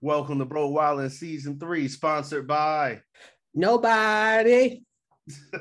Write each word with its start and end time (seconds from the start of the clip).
Welcome 0.00 0.38
to 0.38 0.44
Bro 0.44 0.70
Wildin 0.70 1.10
season 1.10 1.58
three, 1.58 1.88
sponsored 1.88 2.46
by 2.46 3.00
Nobody. 3.52 4.84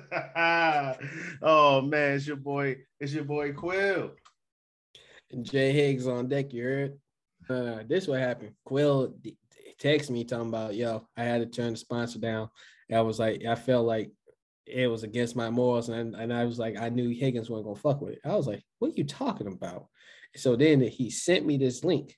oh 1.42 1.82
man, 1.82 2.14
it's 2.14 2.28
your 2.28 2.36
boy, 2.36 2.78
it's 3.00 3.14
your 3.14 3.24
boy 3.24 3.54
Quill. 3.54 4.12
And 5.32 5.44
Jay 5.44 5.72
Higgs 5.72 6.06
on 6.06 6.28
deck, 6.28 6.54
you 6.54 6.64
heard? 6.64 7.00
Uh, 7.50 7.84
this 7.88 8.08
what 8.08 8.20
happened. 8.20 8.52
Quill 8.64 9.16
d- 9.20 9.36
text 9.80 10.12
me 10.12 10.24
talking 10.24 10.50
about, 10.50 10.76
yo, 10.76 11.08
I 11.18 11.24
had 11.24 11.40
to 11.40 11.48
turn 11.48 11.72
the 11.72 11.78
sponsor 11.78 12.20
down. 12.20 12.52
I 12.94 13.02
was 13.02 13.18
like, 13.18 13.44
I 13.44 13.56
felt 13.56 13.88
like 13.88 14.12
it 14.68 14.86
was 14.86 15.02
against 15.02 15.36
my 15.36 15.50
morals, 15.50 15.90
and, 15.90 16.14
and 16.14 16.32
I 16.32 16.46
was 16.46 16.60
like, 16.60 16.78
I 16.78 16.90
knew 16.90 17.10
Higgins 17.10 17.50
wasn't 17.50 17.70
gonna 17.70 17.80
fuck 17.80 18.02
with 18.02 18.14
it. 18.14 18.20
I 18.24 18.36
was 18.36 18.46
like, 18.46 18.62
what 18.78 18.90
are 18.90 18.98
you 18.98 19.04
talking 19.04 19.48
about? 19.48 19.88
So 20.36 20.56
then 20.56 20.80
he 20.82 21.10
sent 21.10 21.44
me 21.44 21.58
this 21.58 21.84
link. 21.84 22.16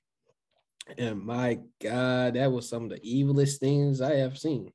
And 0.98 1.22
my 1.22 1.60
God, 1.80 2.34
that 2.34 2.50
was 2.50 2.68
some 2.68 2.84
of 2.84 2.90
the 2.90 3.00
evilest 3.00 3.58
things 3.58 4.00
I 4.00 4.16
have 4.16 4.38
seen. 4.38 4.72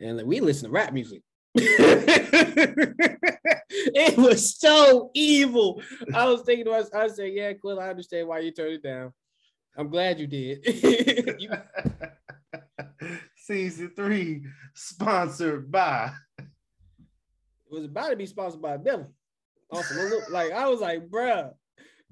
And 0.00 0.20
we 0.22 0.40
listen 0.40 0.68
to 0.68 0.72
rap 0.72 0.92
music. 0.92 1.22
it 3.94 4.16
was 4.16 4.58
so 4.58 5.10
evil. 5.14 5.80
I 6.14 6.26
was 6.26 6.42
thinking 6.42 6.64
to 6.64 6.70
myself, 6.72 6.94
I 6.94 7.08
said, 7.08 7.32
Yeah, 7.32 7.52
Quill, 7.52 7.78
I 7.78 7.90
understand 7.90 8.26
why 8.28 8.40
you 8.40 8.50
turned 8.50 8.74
it 8.74 8.82
down. 8.82 9.12
I'm 9.76 9.88
glad 9.88 10.18
you 10.18 10.26
did. 10.26 10.64
you, 11.40 11.50
season 13.36 13.92
three, 13.94 14.44
sponsored 14.74 15.70
by. 15.70 16.12
it 16.38 16.44
was 17.70 17.84
about 17.84 18.10
to 18.10 18.16
be 18.16 18.26
sponsored 18.26 18.62
by 18.62 18.76
Devil. 18.76 19.12
Also, 19.70 19.94
like 20.30 20.52
I 20.52 20.68
was 20.68 20.80
like, 20.80 21.08
bruh, 21.08 21.52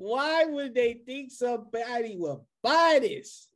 why 0.00 0.46
would 0.46 0.74
they 0.74 0.94
think 0.94 1.30
somebody 1.30 2.16
will 2.16 2.46
buy 2.62 2.98
this? 3.02 3.48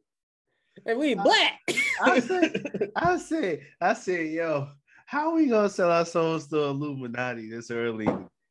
And 0.84 0.98
we 0.98 1.14
black. 1.14 1.60
I 2.02 2.20
said, 2.20 2.90
I 2.94 3.16
said, 3.16 3.60
I 3.80 3.94
said, 3.94 4.26
yo, 4.26 4.68
how 5.06 5.30
are 5.30 5.36
we 5.36 5.46
gonna 5.46 5.70
sell 5.70 5.90
our 5.90 6.04
souls 6.04 6.46
to 6.48 6.58
Illuminati 6.64 7.48
this 7.48 7.70
early? 7.70 8.08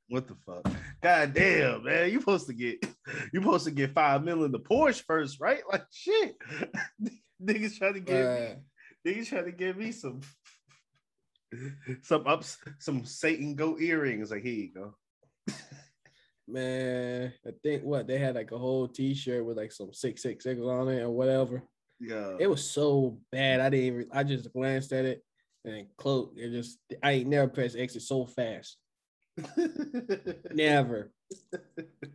What 0.08 0.28
the 0.28 0.36
fuck? 0.44 0.74
God 1.04 1.34
damn, 1.36 1.84
man. 1.84 2.12
You 2.12 2.20
supposed 2.20 2.48
to 2.48 2.54
get 2.54 2.84
you 3.32 3.42
supposed 3.42 3.66
to 3.66 3.72
get 3.72 3.94
five 3.94 4.24
million 4.24 4.52
the 4.52 4.60
Porsche 4.60 5.04
first, 5.04 5.40
right? 5.40 5.62
Like 5.72 5.86
shit. 5.92 6.36
niggas 7.44 7.78
trying 7.78 7.94
to 7.94 8.00
get 8.00 8.58
me, 9.06 9.12
niggas 9.12 9.28
trying 9.28 9.46
to 9.46 9.52
give 9.52 9.78
me 9.78 9.92
some 9.92 10.22
some 12.02 12.26
ups 12.26 12.58
some 12.80 13.06
Satan 13.06 13.54
goat 13.54 13.82
earrings. 13.82 14.32
Like 14.32 14.42
here 14.42 14.54
you 14.54 14.74
go. 14.74 14.96
Man, 16.48 17.34
I 17.48 17.52
think 17.64 17.84
what 17.84 18.08
they 18.08 18.18
had 18.18 18.36
like 18.36 18.52
a 18.52 18.58
whole 18.58 18.88
T-shirt 18.88 19.46
with 19.46 19.58
like 19.58 19.72
some 19.72 19.94
six 19.94 20.22
six 20.22 20.44
six 20.44 20.60
on 20.60 20.90
it 20.90 21.02
or 21.02 21.10
whatever. 21.10 21.64
Yeah, 22.00 22.36
it 22.40 22.48
was 22.48 22.70
so 22.70 23.18
bad. 23.32 23.62
I 23.62 23.70
didn't 23.70 23.86
even. 23.86 24.08
I 24.12 24.24
just 24.24 24.52
glanced 24.52 24.92
at 24.92 25.06
it 25.06 25.24
and 25.64 25.88
close. 25.98 26.34
It 26.36 26.52
just. 26.52 26.80
I 27.02 27.12
ain't 27.14 27.30
never 27.30 27.48
pressed 27.48 27.78
exit 27.78 28.02
so 28.02 28.26
fast. 28.26 28.78
never. 30.54 31.12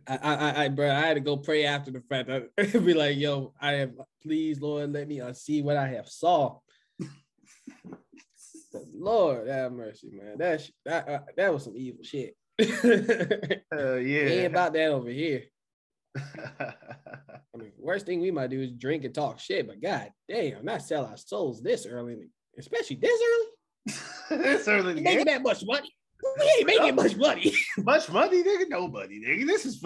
I, 0.07 0.17
I, 0.17 0.63
I, 0.63 0.69
bro, 0.69 0.89
I 0.89 1.01
had 1.01 1.15
to 1.15 1.19
go 1.19 1.37
pray 1.37 1.65
after 1.65 1.91
the 1.91 2.01
fact. 2.01 2.29
I'd 2.57 2.85
be 2.85 2.93
like, 2.93 3.17
yo, 3.17 3.53
I 3.59 3.73
have, 3.73 3.91
please, 4.21 4.61
Lord, 4.61 4.93
let 4.93 5.07
me 5.07 5.21
see 5.33 5.61
what 5.61 5.77
I 5.77 5.87
have 5.89 6.07
saw. 6.07 6.59
Lord 8.93 9.47
have 9.47 9.71
mercy, 9.71 10.11
man. 10.11 10.37
That 10.37 10.69
that 10.85 11.09
uh, 11.09 11.19
that 11.35 11.53
was 11.53 11.63
some 11.63 11.75
evil 11.75 12.03
shit. 12.03 12.35
uh, 13.73 13.95
yeah, 13.95 14.21
ain't 14.21 14.47
about 14.47 14.73
that 14.73 14.87
over 14.89 15.09
here. 15.09 15.43
I 16.59 16.73
mean, 17.57 17.71
worst 17.77 18.05
thing 18.05 18.19
we 18.19 18.31
might 18.31 18.49
do 18.49 18.61
is 18.61 18.71
drink 18.71 19.05
and 19.05 19.13
talk 19.13 19.39
shit, 19.39 19.67
but 19.67 19.81
god 19.81 20.11
damn, 20.27 20.65
not 20.65 20.81
sell 20.81 21.05
our 21.05 21.17
souls 21.17 21.61
this 21.61 21.85
early, 21.85 22.17
especially 22.57 22.97
this 22.97 23.21
early. 23.31 23.45
this 24.43 24.67
early, 24.67 25.01
making 25.01 25.25
that 25.25 25.41
much 25.41 25.63
money. 25.65 25.89
We 26.37 26.45
ain't 26.57 26.67
making 26.67 26.95
much 26.95 27.15
money. 27.15 27.53
much 27.77 28.11
money, 28.11 28.43
nigga. 28.43 28.67
Nobody, 28.67 29.21
nigga. 29.21 29.47
This 29.47 29.65
is. 29.65 29.81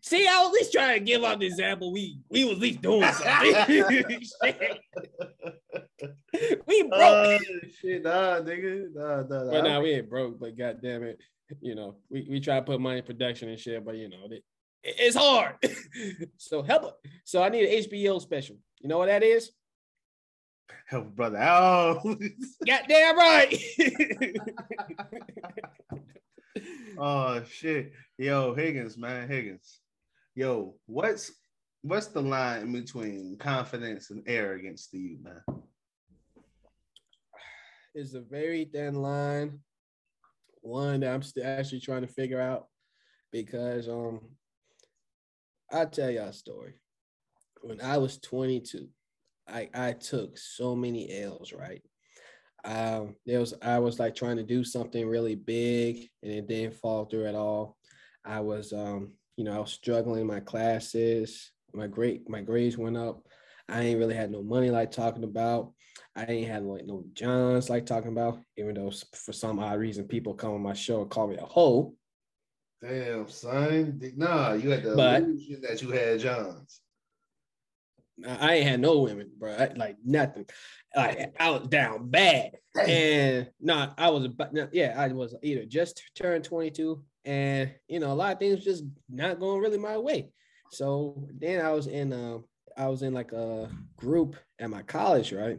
See, 0.00 0.28
I 0.28 0.38
was 0.38 0.48
at 0.48 0.52
least 0.52 0.72
trying 0.72 0.98
to 1.00 1.04
give 1.04 1.24
out 1.24 1.40
the 1.40 1.46
example. 1.46 1.92
We 1.92 2.20
we 2.30 2.44
was 2.44 2.54
at 2.54 2.60
least 2.60 2.82
doing 2.82 3.02
something. 3.12 3.82
we 6.66 6.82
broke. 6.84 7.02
Uh, 7.02 7.38
shit, 7.80 8.04
nah, 8.04 8.40
nigga. 8.40 8.94
Nah, 8.94 9.22
nah, 9.22 9.44
nah. 9.44 9.50
But 9.50 9.64
nah, 9.64 9.80
we 9.80 9.90
ain't 9.94 10.08
broke. 10.08 10.38
But 10.38 10.56
god 10.56 10.78
damn 10.80 11.02
it, 11.02 11.20
you 11.60 11.74
know, 11.74 11.96
we, 12.10 12.26
we 12.30 12.40
try 12.40 12.56
to 12.56 12.62
put 12.62 12.80
money 12.80 12.98
in 12.98 13.04
production 13.04 13.48
and 13.48 13.58
shit, 13.58 13.84
but 13.84 13.96
you 13.96 14.08
know, 14.08 14.28
it, 14.30 14.44
it's 14.82 15.16
hard. 15.16 15.54
so 16.36 16.62
help 16.62 16.84
it. 16.84 17.10
So 17.24 17.42
I 17.42 17.48
need 17.48 17.64
an 17.64 17.84
HBO 17.84 18.20
special. 18.20 18.56
You 18.80 18.88
know 18.88 18.98
what 18.98 19.06
that 19.06 19.22
is? 19.22 19.50
Help 20.86 21.14
brother 21.14 21.38
out. 21.38 22.02
Goddamn 22.66 23.16
right. 23.18 23.54
oh 26.98 27.42
shit. 27.44 27.92
Yo, 28.16 28.54
Higgins, 28.54 28.96
man, 28.96 29.28
Higgins. 29.28 29.80
Yo, 30.34 30.74
what's 30.86 31.32
what's 31.82 32.08
the 32.08 32.22
line 32.22 32.62
in 32.62 32.72
between 32.72 33.36
confidence 33.38 34.10
and 34.10 34.22
arrogance 34.26 34.88
to 34.88 34.98
you, 34.98 35.18
man? 35.22 35.42
It's 37.94 38.14
a 38.14 38.20
very 38.20 38.64
thin 38.64 38.94
line 38.94 39.60
one 40.68 41.00
that 41.00 41.12
I'm 41.12 41.22
still 41.22 41.46
actually 41.46 41.80
trying 41.80 42.02
to 42.02 42.12
figure 42.12 42.40
out 42.40 42.66
because 43.32 43.88
um 43.88 44.20
I'll 45.70 45.88
tell 45.88 46.10
y'all 46.10 46.28
a 46.28 46.32
story. 46.32 46.74
When 47.60 47.80
I 47.80 47.98
was 47.98 48.18
22, 48.18 48.88
I 49.48 49.68
I 49.74 49.92
took 49.92 50.38
so 50.38 50.76
many 50.76 51.20
L's, 51.22 51.52
right? 51.52 51.82
Um, 52.64 53.16
there 53.26 53.40
was 53.40 53.54
I 53.62 53.78
was 53.78 53.98
like 53.98 54.14
trying 54.14 54.36
to 54.36 54.42
do 54.42 54.64
something 54.64 55.06
really 55.06 55.34
big 55.34 56.08
and 56.22 56.32
it 56.32 56.48
didn't 56.48 56.76
fall 56.76 57.04
through 57.04 57.26
at 57.26 57.34
all. 57.34 57.76
I 58.24 58.40
was 58.40 58.72
um, 58.72 59.12
you 59.36 59.44
know, 59.44 59.56
I 59.56 59.58
was 59.60 59.72
struggling 59.72 60.22
in 60.22 60.26
my 60.26 60.40
classes, 60.40 61.52
my 61.72 61.86
grade 61.86 62.28
my 62.28 62.42
grades 62.42 62.76
went 62.76 62.96
up. 62.96 63.26
I 63.68 63.82
ain't 63.82 63.98
really 63.98 64.14
had 64.14 64.30
no 64.30 64.42
money 64.42 64.70
like 64.70 64.90
talking 64.90 65.24
about. 65.24 65.72
I 66.16 66.24
ain't 66.24 66.48
had 66.48 66.64
like 66.64 66.86
no 66.86 67.04
Johns 67.12 67.70
like 67.70 67.86
talking 67.86 68.12
about, 68.12 68.40
even 68.56 68.74
though 68.74 68.92
for 69.14 69.32
some 69.32 69.58
odd 69.58 69.78
reason 69.78 70.06
people 70.06 70.34
come 70.34 70.52
on 70.52 70.62
my 70.62 70.74
show 70.74 71.02
and 71.02 71.10
call 71.10 71.28
me 71.28 71.36
a 71.36 71.44
hoe. 71.44 71.94
Damn, 72.82 73.28
son. 73.28 74.00
Nah, 74.16 74.52
you 74.52 74.70
had 74.70 74.84
the 74.84 74.94
but, 74.94 75.22
illusion 75.22 75.60
that 75.62 75.82
you 75.82 75.90
had 75.90 76.20
Johns. 76.20 76.80
I 78.26 78.54
ain't 78.54 78.68
had 78.68 78.80
no 78.80 78.98
women, 79.00 79.30
bro. 79.38 79.52
I, 79.52 79.72
like 79.76 79.96
nothing. 80.04 80.46
Like 80.96 81.34
I 81.38 81.50
was 81.50 81.68
down 81.68 82.08
bad, 82.08 82.52
and 82.80 83.48
no, 83.60 83.74
nah, 83.74 83.92
I 83.96 84.10
was 84.10 84.24
about 84.24 84.54
yeah, 84.72 84.94
I 84.96 85.08
was 85.08 85.34
either 85.42 85.64
just 85.64 86.02
turned 86.16 86.44
22, 86.44 87.02
and 87.24 87.72
you 87.88 88.00
know 88.00 88.12
a 88.12 88.14
lot 88.14 88.32
of 88.32 88.38
things 88.38 88.64
just 88.64 88.84
not 89.08 89.38
going 89.38 89.60
really 89.60 89.78
my 89.78 89.98
way. 89.98 90.30
So 90.70 91.28
then 91.38 91.64
I 91.64 91.72
was 91.72 91.86
in 91.86 92.12
um 92.12 92.44
I 92.78 92.86
was 92.86 93.02
in 93.02 93.12
like 93.12 93.32
a 93.32 93.68
group 93.96 94.36
at 94.60 94.70
my 94.70 94.82
college, 94.82 95.32
right? 95.32 95.58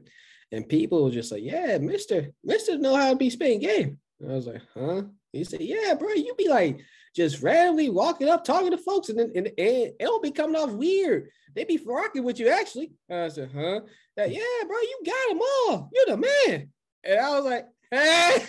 And 0.51 0.67
people 0.67 1.03
were 1.03 1.11
just 1.11 1.31
like, 1.31 1.43
yeah, 1.43 1.77
Mister, 1.77 2.29
Mister 2.43 2.77
know 2.77 2.95
how 2.95 3.11
to 3.11 3.15
be 3.15 3.29
spitting 3.29 3.59
game. 3.59 3.99
And 4.19 4.31
I 4.31 4.35
was 4.35 4.47
like, 4.47 4.61
huh? 4.73 5.03
He 5.33 5.43
said, 5.43 5.61
yeah, 5.61 5.93
bro, 5.93 6.09
you 6.13 6.33
be 6.35 6.47
like 6.47 6.79
just 7.15 7.43
randomly 7.43 7.89
walking 7.89 8.29
up, 8.29 8.43
talking 8.43 8.71
to 8.71 8.77
folks, 8.77 9.09
and 9.09 9.19
then 9.19 9.31
and, 9.35 9.47
and 9.57 9.93
it'll 9.99 10.21
be 10.21 10.31
coming 10.31 10.55
off 10.55 10.71
weird. 10.71 11.29
They 11.55 11.65
be 11.65 11.79
rocking 11.85 12.23
with 12.23 12.39
you 12.39 12.49
actually. 12.49 12.93
And 13.09 13.19
I 13.19 13.27
said, 13.27 13.51
huh? 13.53 13.81
Yeah, 14.17 14.63
bro, 14.67 14.77
you 14.77 14.99
got 15.05 15.29
them 15.29 15.41
all. 15.41 15.89
You're 15.93 16.15
the 16.15 16.17
man. 16.17 16.69
And 17.03 17.19
I 17.19 17.39
was 17.39 17.45
like, 17.45 17.65
hey. 17.91 18.45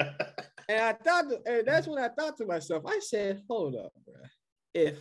and 0.68 0.80
I 0.80 0.92
thought, 0.92 1.24
and 1.46 1.66
that's 1.66 1.86
when 1.86 2.02
I 2.02 2.08
thought 2.08 2.36
to 2.38 2.46
myself, 2.46 2.84
I 2.86 2.98
said, 3.00 3.42
hold 3.48 3.76
up, 3.76 3.92
bro. 4.04 4.14
If 4.74 4.98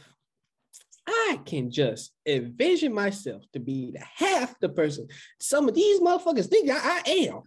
I 1.34 1.38
can 1.38 1.72
just 1.72 2.12
envision 2.28 2.94
myself 2.94 3.42
to 3.54 3.60
be 3.60 3.92
the 3.92 4.04
half 4.16 4.60
the 4.60 4.70
person 4.70 5.08
some 5.40 5.68
of 5.68 5.74
these 5.74 6.00
motherfuckers 6.00 6.48
think 6.48 6.70
I, 6.70 6.78
I 6.78 7.02
am. 7.10 7.42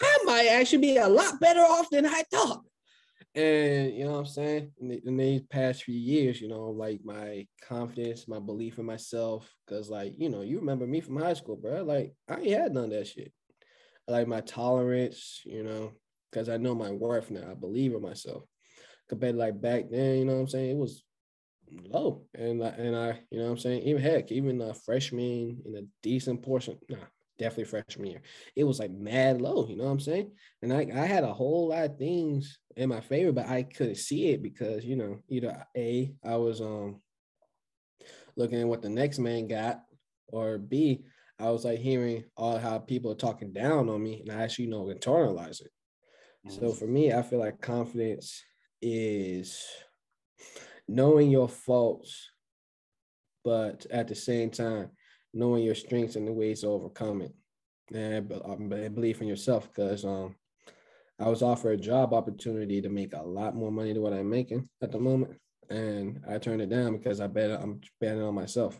I 0.00 0.18
might 0.24 0.46
actually 0.46 0.78
be 0.78 0.96
a 0.96 1.08
lot 1.08 1.40
better 1.40 1.60
off 1.60 1.90
than 1.90 2.06
I 2.06 2.22
thought. 2.30 2.62
And 3.34 3.92
you 3.92 4.04
know 4.04 4.12
what 4.12 4.18
I'm 4.18 4.26
saying? 4.26 4.72
In, 4.80 4.88
the, 4.88 5.02
in 5.04 5.16
these 5.16 5.42
past 5.42 5.82
few 5.82 5.98
years, 5.98 6.40
you 6.40 6.48
know, 6.48 6.66
like 6.70 7.00
my 7.04 7.48
confidence, 7.66 8.28
my 8.28 8.38
belief 8.38 8.78
in 8.78 8.86
myself, 8.86 9.52
because 9.66 9.90
like, 9.90 10.14
you 10.16 10.28
know, 10.28 10.42
you 10.42 10.60
remember 10.60 10.86
me 10.86 11.00
from 11.00 11.16
high 11.16 11.34
school, 11.34 11.56
bro. 11.56 11.82
Like 11.82 12.14
I 12.28 12.36
ain't 12.36 12.60
had 12.60 12.74
none 12.74 12.84
of 12.84 12.90
that 12.90 13.08
shit. 13.08 13.32
like 14.06 14.28
my 14.28 14.40
tolerance, 14.40 15.42
you 15.44 15.64
know, 15.64 15.92
because 16.30 16.48
I 16.48 16.58
know 16.58 16.76
my 16.76 16.92
worth 16.92 17.32
now. 17.32 17.50
I 17.50 17.54
believe 17.54 17.92
in 17.92 18.02
myself. 18.02 18.44
Compared 19.08 19.34
to 19.34 19.38
like 19.38 19.60
back 19.60 19.90
then, 19.90 20.18
you 20.18 20.24
know 20.24 20.34
what 20.34 20.40
I'm 20.42 20.48
saying? 20.48 20.70
It 20.70 20.76
was 20.76 21.02
low. 21.72 22.26
And 22.34 22.62
and 22.62 22.96
I, 22.96 23.20
you 23.30 23.38
know 23.38 23.44
what 23.44 23.50
I'm 23.52 23.58
saying? 23.58 23.82
Even 23.82 24.02
heck, 24.02 24.32
even 24.32 24.60
a 24.60 24.74
freshman 24.74 25.62
in 25.64 25.76
a 25.76 25.82
decent 26.02 26.42
portion, 26.42 26.78
nah, 26.88 26.98
definitely 27.38 27.64
freshman 27.64 28.08
year. 28.08 28.22
It 28.56 28.64
was 28.64 28.78
like 28.78 28.90
mad 28.90 29.40
low, 29.40 29.66
you 29.68 29.76
know 29.76 29.84
what 29.84 29.90
I'm 29.90 30.00
saying? 30.00 30.32
And 30.62 30.72
I, 30.72 30.88
I 30.94 31.06
had 31.06 31.24
a 31.24 31.32
whole 31.32 31.68
lot 31.68 31.84
of 31.84 31.98
things 31.98 32.58
in 32.76 32.88
my 32.88 33.00
favor, 33.00 33.32
but 33.32 33.46
I 33.48 33.62
couldn't 33.64 33.96
see 33.96 34.28
it 34.28 34.42
because, 34.42 34.84
you 34.84 34.96
know, 34.96 35.20
either 35.28 35.66
A, 35.76 36.14
I 36.24 36.36
was 36.36 36.60
um 36.60 37.00
looking 38.36 38.60
at 38.60 38.68
what 38.68 38.82
the 38.82 38.88
next 38.88 39.18
man 39.18 39.48
got, 39.48 39.82
or 40.28 40.58
B, 40.58 41.04
I 41.38 41.50
was 41.50 41.64
like 41.64 41.78
hearing 41.78 42.24
all 42.36 42.58
how 42.58 42.78
people 42.78 43.10
are 43.12 43.16
talking 43.16 43.52
down 43.52 43.88
on 43.88 44.02
me, 44.02 44.20
and 44.20 44.30
I 44.30 44.42
actually 44.42 44.66
you 44.66 44.70
know 44.70 44.84
internalize 44.86 45.60
it. 45.60 45.70
So 46.48 46.72
Mhm. 46.72 46.78
for 46.78 46.86
me, 46.86 47.12
I 47.12 47.22
feel 47.22 47.38
like 47.38 47.60
confidence 47.60 48.42
is 48.82 49.66
knowing 50.90 51.30
your 51.30 51.48
faults, 51.48 52.30
but 53.44 53.86
at 53.90 54.08
the 54.08 54.14
same 54.14 54.50
time, 54.50 54.90
knowing 55.32 55.62
your 55.62 55.74
strengths 55.74 56.16
and 56.16 56.26
the 56.26 56.32
ways 56.32 56.60
to 56.60 56.66
overcome 56.66 57.22
it. 57.22 57.32
And 57.94 58.32
I 58.32 58.84
I 58.84 58.88
believe 58.88 59.20
in 59.20 59.28
yourself 59.28 59.68
because 59.68 60.04
um, 60.04 60.34
I 61.18 61.28
was 61.28 61.42
offered 61.42 61.78
a 61.78 61.82
job 61.82 62.12
opportunity 62.12 62.80
to 62.82 62.88
make 62.88 63.14
a 63.14 63.22
lot 63.22 63.54
more 63.54 63.70
money 63.70 63.92
than 63.92 64.02
what 64.02 64.12
I'm 64.12 64.28
making 64.28 64.68
at 64.82 64.92
the 64.92 64.98
moment, 64.98 65.38
and 65.68 66.20
I 66.28 66.38
turned 66.38 66.62
it 66.62 66.70
down 66.70 66.96
because 66.96 67.20
I 67.20 67.26
bet 67.26 67.50
I'm 67.50 67.80
betting 68.00 68.22
on 68.22 68.34
myself. 68.34 68.78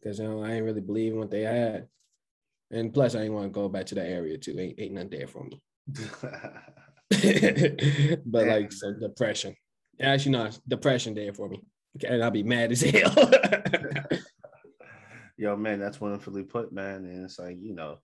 Because 0.00 0.18
you 0.18 0.24
know 0.24 0.42
I 0.42 0.52
ain't 0.52 0.64
really 0.64 0.80
believe 0.80 1.12
in 1.12 1.18
what 1.18 1.30
they 1.30 1.42
had, 1.42 1.88
and 2.70 2.92
plus 2.94 3.14
I 3.14 3.20
didn't 3.20 3.34
want 3.34 3.46
to 3.46 3.50
go 3.50 3.68
back 3.68 3.86
to 3.86 3.94
that 3.96 4.08
area 4.08 4.38
too. 4.38 4.58
Ain't 4.58 4.80
ain't 4.80 4.94
nothing 4.94 5.10
there 5.10 5.26
for 5.26 5.44
me. 5.44 5.60
but 8.26 8.46
like 8.46 8.72
some 8.72 9.00
depression. 9.00 9.54
Actually, 10.00 10.32
no, 10.32 10.50
depression 10.66 11.14
day 11.14 11.30
for 11.30 11.48
me. 11.48 11.62
And 12.06 12.22
I'll 12.22 12.30
be 12.30 12.42
mad 12.42 12.72
as 12.72 12.80
hell. 12.82 13.14
Yo, 15.36 15.56
man, 15.56 15.78
that's 15.78 16.00
wonderfully 16.00 16.42
put, 16.42 16.72
man. 16.72 17.04
And 17.04 17.24
it's 17.24 17.38
like, 17.38 17.56
you 17.60 17.74
know, 17.74 17.98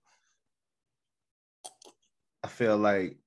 I 2.43 2.47
feel 2.47 2.77
like 2.77 3.17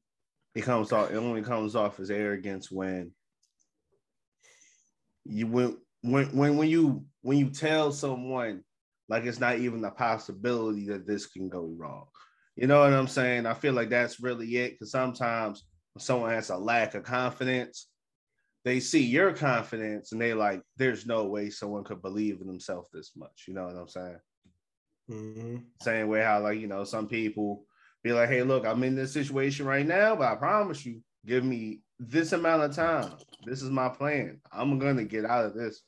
it 0.55 0.62
comes 0.62 0.93
off, 0.93 1.11
it 1.11 1.17
only 1.17 1.43
comes 1.43 1.76
off 1.76 2.00
as 2.00 2.11
arrogance 2.11 2.70
when 2.70 3.12
you 5.25 5.47
when 5.47 5.76
when 6.03 6.56
when 6.56 6.69
you 6.69 7.05
when 7.23 7.38
you 7.38 7.50
tell 7.50 7.93
someone 7.93 8.64
like 9.09 9.25
it's 9.25 9.41
not 9.41 9.59
even 9.59 9.85
a 9.85 9.91
possibility 9.91 10.87
that 10.88 11.06
this 11.06 11.26
can 11.26 11.49
go 11.49 11.75
wrong. 11.76 12.06
You 12.56 12.67
know 12.67 12.81
what 12.81 12.93
I'm 12.93 13.09
saying? 13.09 13.47
I 13.47 13.55
feel 13.55 13.73
like 13.73 13.88
that's 13.88 14.21
really 14.21 14.56
it. 14.56 14.73
Because 14.73 14.91
sometimes 14.91 15.64
when 15.94 16.03
someone 16.03 16.31
has 16.31 16.50
a 16.50 16.56
lack 16.56 16.94
of 16.94 17.05
confidence, 17.05 17.88
they 18.64 18.81
see 18.81 19.05
your 19.05 19.32
confidence 19.32 20.12
and 20.12 20.20
they 20.20 20.34
like, 20.34 20.62
there's 20.76 21.06
no 21.06 21.25
way 21.26 21.50
someone 21.50 21.84
could 21.84 22.02
believe 22.02 22.40
in 22.40 22.46
themselves 22.46 22.88
this 22.93 23.12
much. 23.16 23.44
You 23.46 23.55
know 23.55 23.66
what 23.66 23.76
I'm 23.76 23.88
saying? 23.88 24.19
Mhm. 25.10 25.64
Same 25.82 26.08
way 26.08 26.22
how 26.22 26.40
like 26.40 26.58
you 26.60 26.66
know 26.66 26.84
some 26.84 27.08
people 27.08 27.64
be 28.02 28.12
like, 28.12 28.28
hey, 28.28 28.43
look, 28.43 28.66
I'm 28.66 28.82
in 28.82 28.94
this 28.94 29.12
situation 29.12 29.66
right 29.66 29.87
now, 29.87 30.14
but 30.16 30.31
I 30.31 30.37
promise 30.37 30.84
you, 30.84 31.02
give 31.26 31.44
me 31.44 31.81
this 31.99 32.32
amount 32.32 32.62
of 32.62 32.75
time. 32.75 33.12
This 33.44 33.62
is 33.62 33.70
my 33.70 33.88
plan. 33.88 34.40
I'm 34.52 34.78
gonna 34.78 35.04
get 35.04 35.25
out 35.25 35.46
of 35.46 35.54
this. 35.54 35.82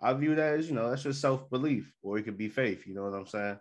I 0.00 0.12
view 0.14 0.34
that 0.34 0.58
as 0.58 0.68
you 0.68 0.74
know 0.74 0.90
that's 0.90 1.02
just 1.02 1.20
self 1.20 1.48
belief, 1.50 1.92
or 2.02 2.18
it 2.18 2.24
could 2.24 2.38
be 2.38 2.48
faith. 2.48 2.86
You 2.86 2.94
know 2.94 3.04
what 3.04 3.14
I'm 3.14 3.26
saying? 3.26 3.58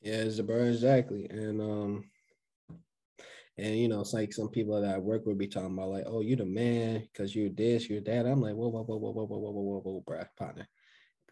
Yeah, 0.00 0.14
it's 0.14 0.36
the 0.36 0.42
burn 0.42 0.68
exactly. 0.68 1.26
And 1.30 1.60
um 1.60 2.04
and 3.58 3.76
you 3.78 3.88
know, 3.88 4.00
it's 4.00 4.14
like 4.14 4.32
some 4.32 4.48
people 4.48 4.80
that 4.80 4.94
I 4.94 4.98
work 4.98 5.26
with 5.26 5.38
be 5.38 5.46
talking 5.46 5.72
about 5.74 5.90
like, 5.90 6.04
oh, 6.06 6.20
you 6.20 6.36
the 6.36 6.44
man 6.44 7.06
because 7.12 7.34
you're 7.34 7.50
this, 7.50 7.88
you're 7.88 8.00
that. 8.02 8.26
I'm 8.26 8.40
like, 8.40 8.54
whoa, 8.54 8.68
whoa, 8.68 8.82
whoa, 8.82 8.96
whoa, 8.96 9.12
whoa, 9.12 9.24
whoa, 9.24 9.38
whoa, 9.38 9.50
whoa, 9.50 9.62
whoa, 9.62 9.80
whoa, 9.80 10.04
bruh, 10.06 10.26
partner. 10.36 10.66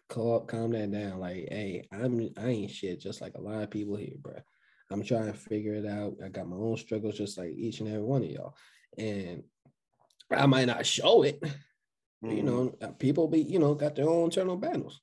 Calm, 0.09 0.45
calm 0.45 0.71
that 0.71 0.91
down. 0.91 1.19
Like, 1.19 1.47
hey, 1.49 1.87
I'm 1.91 2.29
I 2.37 2.47
ain't 2.47 2.71
shit, 2.71 2.99
just 2.99 3.21
like 3.21 3.33
a 3.35 3.41
lot 3.41 3.63
of 3.63 3.71
people 3.71 3.95
here, 3.95 4.15
bruh. 4.21 4.41
I'm 4.89 5.03
trying 5.03 5.27
to 5.27 5.33
figure 5.33 5.75
it 5.75 5.85
out. 5.85 6.15
I 6.23 6.29
got 6.29 6.49
my 6.49 6.57
own 6.57 6.77
struggles, 6.77 7.17
just 7.17 7.37
like 7.37 7.51
each 7.51 7.79
and 7.79 7.87
every 7.87 8.03
one 8.03 8.23
of 8.23 8.29
y'all. 8.29 8.55
And 8.97 9.43
I 10.29 10.45
might 10.47 10.65
not 10.65 10.85
show 10.85 11.23
it, 11.23 11.41
Mm-hmm. 12.23 12.37
you 12.37 12.43
know, 12.43 12.75
uh, 12.81 12.89
people 12.89 13.27
be, 13.27 13.41
you 13.41 13.57
know, 13.57 13.73
got 13.73 13.95
their 13.95 14.07
own 14.07 14.25
internal 14.25 14.55
battles. 14.55 15.01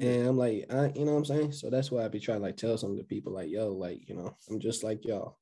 And 0.00 0.26
I'm 0.26 0.36
like, 0.36 0.66
I, 0.70 0.92
you 0.94 1.04
know 1.04 1.12
what 1.12 1.18
I'm 1.18 1.24
saying? 1.24 1.52
So 1.52 1.70
that's 1.70 1.90
why 1.90 2.04
I 2.04 2.08
be 2.08 2.20
trying 2.20 2.38
to 2.38 2.42
like 2.42 2.56
tell 2.56 2.76
some 2.78 2.90
of 2.90 2.96
the 2.96 3.04
people, 3.04 3.32
like, 3.32 3.48
yo, 3.48 3.68
like, 3.68 4.08
you 4.08 4.14
know, 4.16 4.34
I'm 4.50 4.58
just 4.60 4.82
like 4.82 5.04
y'all, 5.04 5.38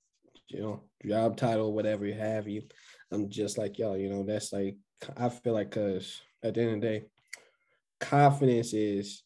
you 0.48 0.60
know, 0.60 0.82
job 1.04 1.36
title, 1.36 1.72
whatever 1.72 2.06
you 2.06 2.14
have 2.14 2.48
you. 2.48 2.62
I'm 3.10 3.28
just 3.28 3.58
like 3.58 3.78
y'all, 3.78 3.96
you 3.96 4.08
know, 4.08 4.22
that's 4.24 4.52
like, 4.52 4.76
I 5.16 5.28
feel 5.28 5.52
like, 5.52 5.70
cause 5.70 6.20
at 6.42 6.54
the 6.54 6.62
end 6.62 6.74
of 6.74 6.80
the 6.80 6.86
day, 6.86 7.04
confidence 8.00 8.72
is, 8.72 9.22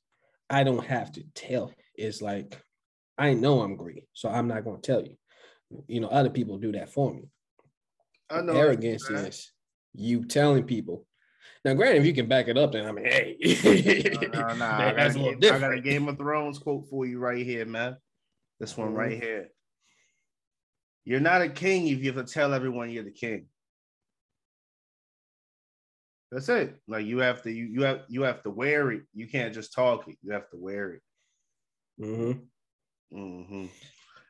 I 0.49 0.65
don't 0.65 0.85
have 0.85 1.13
to 1.13 1.23
tell. 1.35 1.73
It's 1.95 2.21
like, 2.21 2.61
I 3.19 3.35
know 3.35 3.61
I'm 3.61 3.77
great, 3.77 4.05
so 4.13 4.29
I'm 4.29 4.49
not 4.49 4.65
going 4.65 4.81
to 4.81 4.87
tell 4.87 5.03
you. 5.03 5.17
You 5.87 6.01
know, 6.01 6.09
other 6.09 6.31
people 6.31 6.59
do 6.59 6.73
that 6.73 6.93
for 6.93 7.13
me 7.15 7.31
I 8.31 8.41
know 8.41 8.55
arrogance 8.55 9.09
is 9.11 9.53
you 9.95 10.25
telling 10.25 10.65
people. 10.65 11.07
Now, 11.65 11.75
granted, 11.75 12.01
if 12.01 12.07
you 12.07 12.15
can 12.15 12.27
back 12.27 12.49
it 12.49 12.57
up, 12.57 12.73
then 12.73 12.87
I 12.87 12.93
mean, 12.93 13.05
hey, 13.05 13.37
No, 14.15 14.21
no, 14.21 14.55
no. 14.55 14.65
I, 14.65 14.93
got 14.93 15.17
a 15.17 15.21
a 15.21 15.35
Game, 15.37 15.53
I 15.53 15.59
got 15.59 15.73
a. 15.73 15.81
Game 15.81 16.09
of 16.09 16.17
Thrones 16.17 16.59
quote 16.59 16.89
for 16.89 17.05
you 17.07 17.19
right 17.19 17.45
here, 17.45 17.67
man. 17.67 17.97
This 18.59 18.77
one 18.77 18.93
Mhm. 18.93 18.97
right 18.97 19.23
here. 19.23 19.49
You're 21.05 21.21
not 21.21 21.43
a 21.43 21.49
king 21.49 21.89
if 21.89 22.01
you 22.01 22.13
have 22.13 22.25
to 22.27 22.33
tell 22.33 22.53
everyone 22.55 22.91
you're 22.91 23.05
the 23.05 23.11
king. 23.11 23.47
That's 26.31 26.49
it. 26.49 26.77
Like 26.87 27.07
you 27.07 27.19
have 27.19 27.43
to, 27.43 27.51
you, 27.51 27.65
you 27.67 27.83
have 27.83 28.03
you 28.09 28.23
have 28.23 28.43
to 28.45 28.51
wear 28.51 28.93
it. 28.93 29.03
You 29.13 29.27
can't 29.27 29.53
just 29.53 29.73
talk 29.73 30.07
it. 30.09 30.17
You 30.23 30.33
have 30.33 30.49
to 30.51 30.57
wear 30.57 30.93
it. 30.93 31.03
Mhm. 32.01 32.47
hmm 33.11 33.67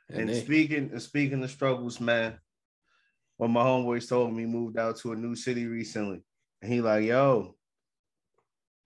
And 0.09 0.21
And 0.21 0.29
they- 0.29 0.41
speaking 0.41 0.91
and 0.93 1.03
speaking 1.03 1.43
of 1.45 1.51
struggles, 1.51 2.01
man. 2.01 2.39
When 3.37 3.51
my 3.53 3.63
homeboys 3.63 4.09
told 4.09 4.33
me 4.35 4.41
he 4.43 4.47
moved 4.47 4.79
out 4.79 4.97
to 4.99 5.13
a 5.13 5.17
new 5.17 5.35
city 5.35 5.67
recently, 5.67 6.23
and 6.61 6.71
he 6.73 6.81
like, 6.83 7.05
yo, 7.07 7.57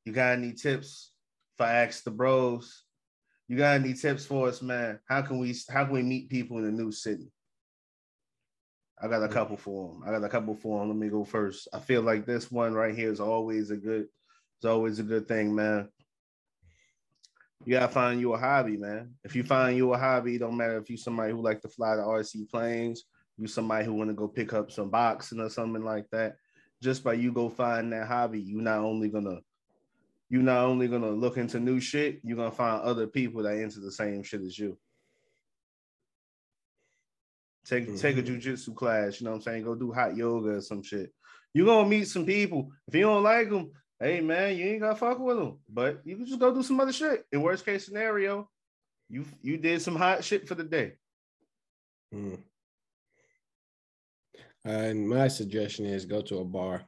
you 0.05 0.13
got 0.13 0.39
any 0.39 0.53
tips 0.53 1.13
for 1.57 1.67
ask 1.67 2.05
the 2.05 2.11
bros? 2.13 2.85
You 3.49 3.57
got 3.57 3.81
any 3.81 3.95
tips 3.95 4.25
for 4.27 4.49
us, 4.49 4.63
man? 4.63 5.01
How 5.09 5.23
can 5.23 5.39
we 5.39 5.55
how 5.69 5.85
can 5.85 5.95
we 5.95 6.03
meet 6.03 6.31
people 6.31 6.59
in 6.59 6.65
a 6.67 6.71
new 6.73 6.91
city? 6.93 7.31
Mm. 9.03 9.05
I 9.05 9.09
got 9.09 9.23
a 9.23 9.29
couple 9.29 9.57
for 9.57 9.91
him. 9.91 10.03
I 10.07 10.11
got 10.11 10.25
a 10.25 10.29
couple 10.29 10.55
for 10.55 10.83
him. 10.83 10.89
Let 10.89 10.97
me 10.97 11.09
go 11.09 11.25
first. 11.25 11.69
I 11.73 11.81
feel 11.81 12.03
like 12.03 12.27
this 12.27 12.51
one 12.51 12.75
right 12.75 12.95
here 12.95 13.13
is 13.13 13.21
always 13.21 13.71
a 13.71 13.77
good, 13.77 14.09
it's 14.57 14.65
always 14.65 14.99
a 14.99 15.05
good 15.05 15.27
thing, 15.27 15.55
man. 15.55 15.89
You 17.65 17.73
gotta 17.73 17.89
find 17.89 18.21
you 18.21 18.35
a 18.35 18.39
hobby, 18.39 18.77
man. 18.77 19.15
If 19.25 19.35
you 19.35 19.43
find 19.43 19.77
you 19.77 19.93
a 19.95 19.99
hobby, 19.99 20.37
don't 20.37 20.57
matter 20.57 20.77
if 20.79 20.91
you 20.91 20.97
somebody 20.97 21.33
who 21.33 21.43
like 21.43 21.63
to 21.63 21.69
fly 21.69 21.97
the 21.97 22.03
RC 22.03 22.51
planes, 22.51 23.05
you 23.39 23.47
somebody 23.47 23.85
who 23.85 23.95
want 23.95 24.11
to 24.11 24.15
go 24.15 24.29
pick 24.29 24.53
up 24.53 24.71
some 24.71 24.91
boxing 24.91 25.41
or 25.41 25.49
something 25.49 25.83
like 25.83 26.09
that. 26.11 26.37
Just 26.83 27.03
by 27.03 27.15
you 27.15 27.33
go 27.33 27.49
find 27.49 27.93
that 27.93 28.07
hobby, 28.07 28.41
you 28.41 28.61
not 28.61 28.81
only 28.81 29.09
gonna 29.09 29.39
you 30.29 30.43
not 30.43 30.65
only 30.65 30.89
gonna 30.89 31.11
look 31.11 31.37
into 31.37 31.59
new 31.61 31.81
shit, 31.81 32.21
you're 32.23 32.37
gonna 32.37 32.51
find 32.51 32.83
other 32.83 33.07
people 33.07 33.43
that 33.43 33.57
into 33.57 33.81
the 33.81 33.93
same 33.93 34.23
shit 34.23 34.43
as 34.43 34.59
you. 34.59 34.77
Take 37.65 37.97
take 37.99 38.19
a 38.19 38.23
jujitsu 38.23 38.75
class, 38.75 39.21
you 39.21 39.25
know 39.25 39.31
what 39.33 39.37
I'm 39.39 39.43
saying? 39.43 39.65
Go 39.65 39.75
do 39.75 39.93
hot 39.93 40.17
yoga 40.17 40.57
or 40.57 40.61
some 40.61 40.83
shit. 40.83 41.13
You're 41.55 41.67
gonna 41.67 41.89
meet 41.89 42.09
some 42.09 42.27
people. 42.27 42.71
If 42.87 42.95
you 42.95 43.03
don't 43.03 43.23
like 43.23 43.49
them, 43.49 43.73
hey 44.01 44.21
man, 44.21 44.57
you 44.57 44.67
ain't 44.67 44.81
gotta 44.81 44.97
fuck 44.97 45.19
with 45.19 45.39
them. 45.39 45.59
But 45.69 46.01
you 46.05 46.17
can 46.17 46.27
just 46.27 46.41
go 46.41 46.53
do 46.53 46.63
some 46.63 46.81
other 46.81 46.93
shit. 46.93 47.25
In 47.33 47.43
worst 47.43 47.65
case 47.65 47.87
scenario, 47.87 48.51
you 49.09 49.25
you 49.43 49.57
did 49.57 49.81
some 49.81 49.97
hot 49.97 50.25
shit 50.25 50.47
for 50.47 50.55
the 50.55 50.65
day. 50.65 50.95
Mm. 52.15 52.39
And 54.65 55.09
my 55.09 55.29
suggestion 55.29 55.87
is 55.87 56.07
go 56.07 56.23
to 56.23 56.39
a 56.39 56.45
bar. 56.45 56.85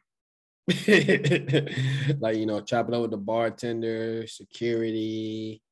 like, 0.88 2.36
you 2.36 2.46
know, 2.46 2.60
chop 2.60 2.88
it 2.88 2.94
up 2.94 3.02
with 3.02 3.10
the 3.10 3.18
bartender, 3.18 4.26
security, 4.26 5.62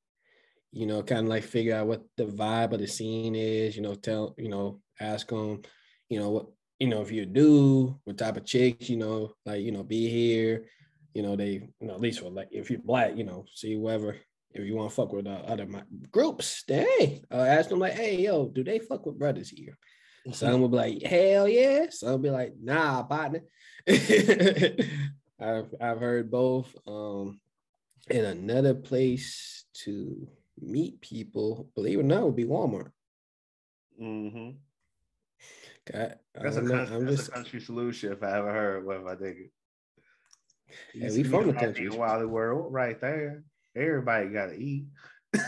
you 0.74 0.86
know, 0.86 1.02
kind 1.02 1.22
of 1.22 1.28
like 1.28 1.44
figure 1.44 1.76
out 1.76 1.86
what 1.86 2.02
the 2.16 2.24
vibe 2.24 2.72
of 2.72 2.80
the 2.80 2.86
scene 2.86 3.36
is, 3.36 3.76
you 3.76 3.82
know, 3.82 3.94
tell, 3.94 4.34
you 4.36 4.48
know, 4.48 4.80
ask 5.00 5.28
them, 5.28 5.62
you 6.08 6.18
know, 6.18 6.30
what, 6.30 6.46
you 6.80 6.88
know, 6.88 7.00
if 7.00 7.12
you 7.12 7.24
do, 7.24 7.98
what 8.02 8.18
type 8.18 8.36
of 8.36 8.44
chicks, 8.44 8.88
you 8.88 8.96
know, 8.96 9.32
like, 9.46 9.62
you 9.62 9.70
know, 9.70 9.84
be 9.84 10.08
here, 10.08 10.64
you 11.14 11.22
know, 11.22 11.36
they, 11.36 11.68
you 11.80 11.86
know, 11.86 11.94
at 11.94 12.00
least 12.00 12.18
for 12.18 12.30
like, 12.30 12.48
if 12.50 12.70
you're 12.70 12.80
black, 12.80 13.16
you 13.16 13.22
know, 13.22 13.44
see 13.54 13.74
whoever, 13.74 14.16
if 14.50 14.64
you 14.64 14.74
want 14.74 14.90
to 14.90 14.94
fuck 14.96 15.12
with 15.12 15.28
uh, 15.28 15.42
other 15.46 15.68
groups, 16.10 16.64
then 16.66 16.86
hey, 16.98 17.22
uh, 17.30 17.36
ask 17.36 17.68
them 17.68 17.78
like, 17.78 17.92
hey, 17.92 18.20
yo, 18.22 18.48
do 18.48 18.64
they 18.64 18.80
fuck 18.80 19.06
with 19.06 19.18
brothers 19.18 19.50
here? 19.50 19.78
Some 20.32 20.60
will 20.60 20.68
be 20.68 20.76
like, 20.76 21.02
hell 21.02 21.46
yeah. 21.46 21.86
Some 21.90 22.10
will 22.10 22.18
be 22.18 22.30
like, 22.30 22.54
nah, 22.60 23.02
partner. 23.02 23.42
I've 23.86 25.74
I've 25.80 26.00
heard 26.00 26.30
both. 26.30 26.74
Um, 26.86 27.40
and 28.08 28.26
another 28.26 28.74
place 28.74 29.64
to 29.84 30.26
meet 30.60 31.00
people, 31.00 31.68
believe 31.74 31.98
it 31.98 32.02
or 32.02 32.04
not, 32.04 32.24
would 32.24 32.36
be 32.36 32.44
Walmart. 32.44 32.90
Mm-hmm. 34.00 34.50
God, 35.92 36.18
That's, 36.34 36.56
a 36.56 36.62
know, 36.62 36.76
country, 36.76 36.96
I'm 36.96 37.04
that's 37.04 37.16
just 37.16 37.28
a 37.28 37.32
country 37.32 37.60
solution 37.60 38.12
if 38.12 38.22
I 38.22 38.38
ever 38.38 38.52
heard 38.52 38.86
one, 38.86 39.08
I 39.08 39.16
think. 39.16 39.36
Hey, 40.92 41.10
we 41.10 41.24
from 41.24 41.48
the 41.48 41.52
country. 41.52 41.88
Wally 41.88 42.26
World, 42.26 42.72
right 42.72 43.00
there. 43.00 43.42
Everybody 43.76 44.28
gotta 44.28 44.54
eat. 44.54 44.86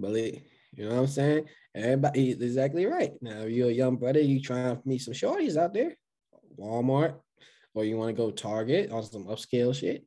believe 0.00 0.42
you 0.74 0.88
know 0.88 0.94
what 0.94 1.00
I'm 1.00 1.06
saying? 1.06 1.44
Everybody 1.74 2.30
is 2.30 2.40
exactly 2.40 2.86
right. 2.86 3.12
Now, 3.20 3.40
if 3.40 3.50
you're 3.50 3.68
a 3.68 3.72
young 3.72 3.96
brother, 3.96 4.20
you 4.20 4.40
trying 4.40 4.76
to 4.76 4.82
meet 4.86 5.02
some 5.02 5.14
shorties 5.14 5.56
out 5.56 5.74
there, 5.74 5.96
Walmart. 6.58 7.16
or 7.74 7.84
you 7.84 7.98
want 7.98 8.08
to 8.08 8.22
go 8.22 8.30
Target 8.30 8.90
on 8.90 9.02
some 9.02 9.26
upscale 9.26 9.74
shit, 9.74 10.04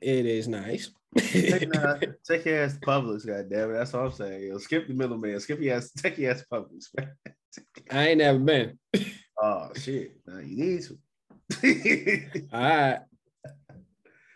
it 0.00 0.26
is 0.26 0.48
nice. 0.48 0.90
take, 1.16 1.72
nah, 1.72 1.96
take 2.28 2.44
your 2.44 2.64
ass 2.64 2.74
to 2.74 2.80
Publix, 2.80 3.26
goddamn 3.26 3.70
it. 3.70 3.74
That's 3.74 3.94
all 3.94 4.06
I'm 4.06 4.12
saying. 4.12 4.48
Yo, 4.48 4.58
skip 4.58 4.86
the 4.86 4.94
middleman. 4.94 5.40
Skip 5.40 5.60
your 5.60 5.76
ass. 5.76 5.90
Take 5.90 6.18
your 6.18 6.32
ass 6.32 6.40
to 6.40 6.46
Publix, 6.46 6.86
man. 6.96 7.12
I 7.90 8.08
ain't 8.08 8.18
never 8.18 8.38
been. 8.38 8.78
oh 9.42 9.70
shit! 9.74 10.20
Now 10.26 10.38
you 10.38 10.56
need 10.56 10.82
to. 10.82 12.46
all 12.52 12.60
right. 12.60 13.00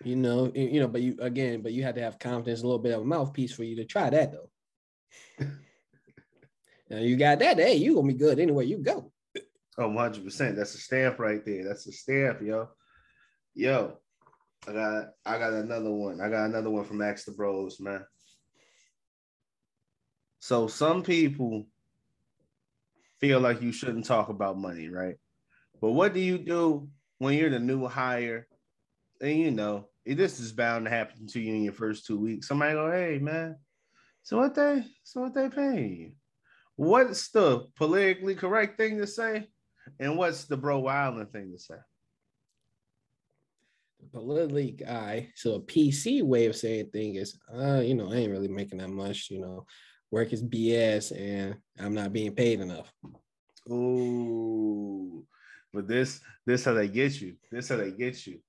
You 0.04 0.16
know, 0.16 0.50
you 0.54 0.81
know, 0.81 0.88
but 0.88 1.02
you 1.02 1.16
again, 1.21 1.62
but 1.62 1.73
you 1.73 1.85
had 1.85 1.95
to 1.95 2.02
have 2.02 2.19
confidence, 2.19 2.62
a 2.62 2.64
little 2.64 2.78
bit 2.78 2.95
of 2.95 3.02
a 3.02 3.04
mouthpiece 3.04 3.52
for 3.52 3.62
you 3.62 3.76
to 3.76 3.85
try 3.85 4.11
that 4.11 4.33
though. 4.33 5.47
now 6.90 6.99
you 6.99 7.16
got 7.16 7.38
that, 7.38 7.59
hey, 7.59 7.76
you 7.76 7.95
gonna 7.95 8.09
be 8.09 8.14
good 8.14 8.40
anywhere 8.40 8.64
you 8.64 8.78
go. 8.78 9.12
Oh, 9.78 9.88
100 9.88 10.25
percent. 10.25 10.57
That's 10.57 10.75
a 10.75 10.78
stamp 10.78 11.19
right 11.21 11.45
there. 11.45 11.64
That's 11.64 11.87
a 11.87 11.92
stamp, 11.92 12.42
yo. 12.42 12.69
Yo, 13.54 13.99
I 14.66 14.73
got 14.73 15.04
I 15.26 15.38
got 15.38 15.52
another 15.52 15.90
one. 15.90 16.21
I 16.21 16.28
got 16.28 16.47
another 16.47 16.71
one 16.71 16.85
from 16.85 16.99
Max 16.99 17.25
the 17.25 17.33
Bros, 17.33 17.81
man. 17.81 18.04
So 20.38 20.66
some 20.66 21.02
people 21.02 21.66
feel 23.21 23.40
like 23.40 23.62
you 23.62 23.73
shouldn't 23.73 24.04
talk 24.04 24.28
about 24.28 24.59
money, 24.59 24.88
right? 24.88 25.16
But 25.81 25.92
what 25.92 26.14
do 26.14 26.21
you 26.21 26.38
do 26.38 26.88
when 27.19 27.35
you're 27.35 27.50
the 27.50 27.59
new 27.59 27.87
hire? 27.87 28.47
And 29.21 29.38
you 29.38 29.50
know, 29.50 29.88
this 30.04 30.40
is 30.40 30.52
bound 30.52 30.85
to 30.87 30.90
happen 30.90 31.26
to 31.28 31.40
you 31.40 31.54
in 31.54 31.62
your 31.62 31.73
first 31.73 32.07
two 32.07 32.19
weeks. 32.19 32.49
Somebody 32.49 32.75
go, 32.75 32.90
hey 32.90 33.19
man, 33.19 33.57
so 34.23 34.38
what 34.38 34.54
they 34.54 34.85
so 35.02 35.23
what 35.23 35.35
they 35.35 35.49
paying 35.49 35.97
you? 35.97 36.12
What's 36.76 37.28
the 37.28 37.66
politically 37.76 38.35
correct 38.35 38.78
thing 38.78 38.99
to 38.99 39.07
say? 39.07 39.49
And 39.99 40.16
what's 40.16 40.45
the 40.45 40.57
bro 40.57 40.78
wilding 40.78 41.26
thing 41.26 41.52
to 41.52 41.59
say? 41.59 41.75
Politically 44.12 44.73
guy. 44.73 45.31
So 45.35 45.54
a 45.54 45.61
PC 45.61 46.23
way 46.23 46.47
of 46.47 46.57
saying 46.57 46.90
thing 46.90 47.16
is, 47.16 47.38
uh, 47.52 47.81
you 47.81 47.95
know, 47.95 48.12
I 48.12 48.16
ain't 48.16 48.31
really 48.31 48.49
making 48.49 48.78
that 48.78 48.90
much, 48.90 49.31
you 49.31 49.40
know, 49.40 49.66
work 50.11 50.33
is 50.33 50.42
BS 50.42 51.19
and 51.19 51.57
I'm 51.81 51.95
not 51.95 52.12
being 52.12 52.35
paid 52.35 52.61
enough. 52.61 52.92
Ooh, 53.71 55.25
but 55.73 55.88
this 55.88 56.21
this 56.47 56.64
how 56.64 56.75
they 56.75 56.88
get 56.88 57.21
you. 57.21 57.37
This 57.50 57.69
how 57.69 57.76
they 57.76 57.92
get 57.92 58.26
you. 58.26 58.40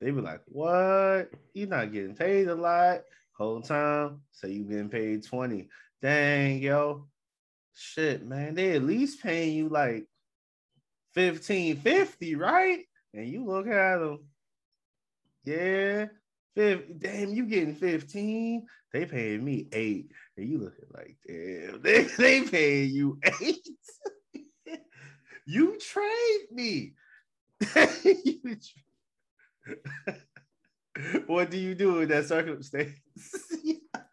They 0.00 0.10
be 0.10 0.20
like, 0.20 0.42
what? 0.46 1.30
You're 1.54 1.68
not 1.68 1.92
getting 1.92 2.14
paid 2.14 2.48
a 2.48 2.54
lot. 2.54 3.00
Whole 3.32 3.60
time. 3.60 4.20
So 4.30 4.46
you 4.46 4.64
getting 4.64 4.88
paid 4.88 5.24
20. 5.24 5.68
Dang, 6.00 6.62
yo. 6.62 7.08
Shit, 7.74 8.24
man. 8.24 8.54
They 8.54 8.76
at 8.76 8.84
least 8.84 9.22
paying 9.22 9.56
you 9.56 9.68
like 9.68 10.06
15, 11.14 11.76
50, 11.78 12.34
right? 12.36 12.84
And 13.14 13.28
you 13.28 13.44
look 13.44 13.66
at 13.66 13.98
them 13.98 14.20
yeah. 15.48 16.06
Damn, 16.56 17.32
you 17.32 17.46
getting 17.46 17.74
15. 17.74 18.66
They 18.92 19.04
paying 19.06 19.44
me 19.44 19.68
eight. 19.72 20.10
And 20.36 20.48
you 20.48 20.58
looking 20.58 20.86
like, 20.92 21.16
damn, 21.26 21.80
they, 21.82 22.02
they 22.04 22.42
paying 22.42 22.90
you 22.90 23.18
eight. 23.40 23.68
you 25.46 25.78
trade 25.78 26.46
me. 26.50 26.94
what 31.26 31.50
do 31.50 31.58
you 31.58 31.74
do 31.74 32.00
in 32.00 32.08
that 32.08 32.26
circumstance? 32.26 32.94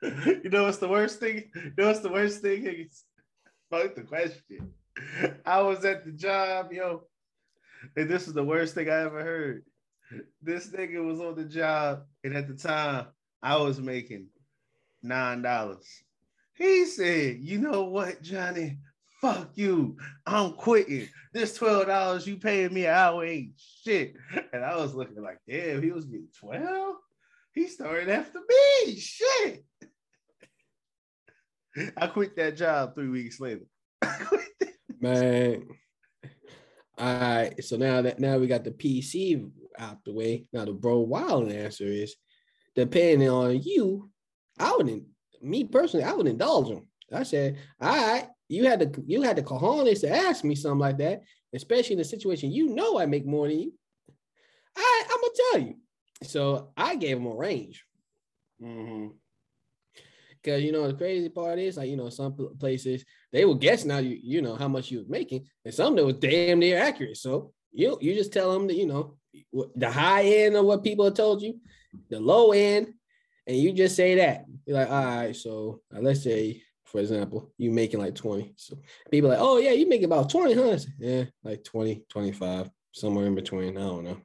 you 0.01 0.49
know 0.49 0.63
what's 0.63 0.77
the 0.77 0.87
worst 0.87 1.19
thing? 1.19 1.51
You 1.55 1.73
know 1.77 1.87
what's 1.87 1.99
the 1.99 2.11
worst 2.11 2.41
thing? 2.41 2.89
Fuck 3.69 3.95
the 3.95 4.01
question. 4.01 4.73
I 5.45 5.61
was 5.61 5.83
at 5.85 6.05
the 6.05 6.11
job, 6.11 6.71
yo, 6.71 7.03
and 7.95 8.09
this 8.09 8.27
is 8.27 8.33
the 8.33 8.43
worst 8.43 8.73
thing 8.75 8.89
I 8.89 9.01
ever 9.01 9.23
heard 9.23 9.63
this 10.41 10.69
nigga 10.69 11.03
was 11.03 11.19
on 11.19 11.35
the 11.35 11.45
job, 11.45 12.03
and 12.23 12.35
at 12.35 12.47
the 12.47 12.55
time, 12.55 13.07
I 13.41 13.57
was 13.57 13.79
making 13.79 14.27
nine 15.01 15.41
dollars. 15.41 15.87
He 16.55 16.85
said, 16.85 17.37
"You 17.39 17.59
know 17.59 17.85
what, 17.85 18.21
Johnny? 18.21 18.79
Fuck 19.21 19.51
you. 19.55 19.97
I'm 20.25 20.53
quitting. 20.53 21.07
This 21.33 21.55
twelve 21.55 21.87
dollars 21.87 22.27
you 22.27 22.37
paying 22.37 22.73
me 22.73 22.85
an 22.85 22.93
hour 22.93 23.25
ain't 23.25 23.53
shit." 23.57 24.15
And 24.53 24.63
I 24.63 24.75
was 24.77 24.93
looking 24.93 25.21
like, 25.21 25.39
"Damn, 25.47 25.81
he 25.81 25.91
was 25.91 26.05
getting 26.05 26.29
twelve. 26.37 26.95
He 27.53 27.67
started 27.67 28.09
after 28.09 28.39
me. 28.39 28.95
Shit." 28.97 29.65
I 31.97 32.07
quit 32.07 32.35
that 32.37 32.57
job 32.57 32.95
three 32.95 33.09
weeks 33.09 33.39
later. 33.39 33.65
Man. 34.99 35.67
All 36.97 37.19
right. 37.19 37.63
So 37.63 37.75
now 37.77 38.01
that 38.03 38.19
now 38.19 38.37
we 38.37 38.47
got 38.47 38.63
the 38.63 38.71
PC 38.71 39.49
out 39.79 40.03
the 40.05 40.13
way. 40.13 40.47
Now 40.53 40.65
the 40.65 40.73
bro 40.73 40.99
wild 40.99 41.51
answer 41.51 41.85
is 41.85 42.15
depending 42.75 43.29
on 43.29 43.61
you, 43.61 44.09
I 44.59 44.71
wouldn't 44.71 45.03
me 45.41 45.63
personally, 45.63 46.05
I 46.05 46.13
would 46.13 46.27
indulge 46.27 46.69
them. 46.69 46.87
I 47.13 47.23
said, 47.23 47.57
all 47.79 47.95
right, 47.95 48.27
you 48.49 48.65
had 48.65 48.79
to 48.79 49.03
you 49.05 49.21
had 49.21 49.35
the 49.35 49.43
cojones 49.43 50.01
to 50.01 50.09
ask 50.09 50.43
me 50.43 50.55
something 50.55 50.79
like 50.79 50.97
that, 50.97 51.21
especially 51.53 51.95
in 51.95 52.01
a 52.01 52.05
situation 52.05 52.51
you 52.51 52.69
know 52.75 52.99
I 52.99 53.05
make 53.05 53.25
more 53.25 53.47
than 53.47 53.59
you. 53.59 53.73
I 54.75 55.03
I'm 55.09 55.21
gonna 55.21 55.33
tell 55.51 55.61
you. 55.61 55.75
So 56.23 56.71
I 56.75 56.95
gave 56.95 57.17
him 57.17 57.25
a 57.25 57.35
range. 57.35 57.85
Mm-hmm. 58.61 59.07
Cause 60.43 60.61
you 60.61 60.71
know 60.71 60.87
the 60.87 60.93
crazy 60.93 61.29
part 61.29 61.57
is 61.57 61.77
like 61.77 61.89
you 61.89 61.97
know 61.97 62.09
some 62.09 62.35
places 62.59 63.03
they 63.33 63.45
will 63.45 63.55
guess 63.55 63.83
now 63.83 63.97
you 63.97 64.19
you 64.21 64.41
know 64.43 64.55
how 64.55 64.67
much 64.67 64.91
you 64.91 64.99
was 64.99 65.09
making, 65.09 65.45
and 65.63 65.73
some 65.73 65.95
that 65.95 66.05
was 66.05 66.17
damn 66.17 66.59
near 66.59 66.77
accurate. 66.77 67.17
So 67.17 67.51
you 67.71 67.97
you 67.99 68.13
just 68.13 68.31
tell 68.31 68.53
them 68.53 68.67
that 68.67 68.75
you 68.75 68.85
know 68.85 69.17
the 69.75 69.89
high 69.89 70.23
end 70.23 70.55
of 70.55 70.65
what 70.65 70.83
people 70.83 71.05
have 71.05 71.13
told 71.13 71.41
you, 71.41 71.59
the 72.09 72.19
low 72.19 72.51
end, 72.51 72.93
and 73.47 73.57
you 73.57 73.73
just 73.73 73.95
say 73.95 74.15
that. 74.15 74.45
You're 74.65 74.77
like, 74.77 74.89
all 74.89 75.05
right, 75.05 75.35
so 75.35 75.81
uh, 75.95 75.99
let's 75.99 76.23
say, 76.23 76.61
for 76.85 76.99
example, 76.99 77.51
you 77.57 77.71
making 77.71 77.99
like 77.99 78.15
20. 78.15 78.53
So 78.57 78.77
people 79.11 79.29
like, 79.29 79.39
oh 79.41 79.57
yeah, 79.57 79.71
you 79.71 79.87
make 79.87 80.03
about 80.03 80.29
20, 80.29 80.53
huh? 80.53 80.77
Yeah, 80.99 81.25
like 81.43 81.63
20, 81.63 82.05
25, 82.09 82.69
somewhere 82.91 83.27
in 83.27 83.35
between. 83.35 83.77
I 83.77 83.81
don't 83.81 84.03
know. 84.03 84.17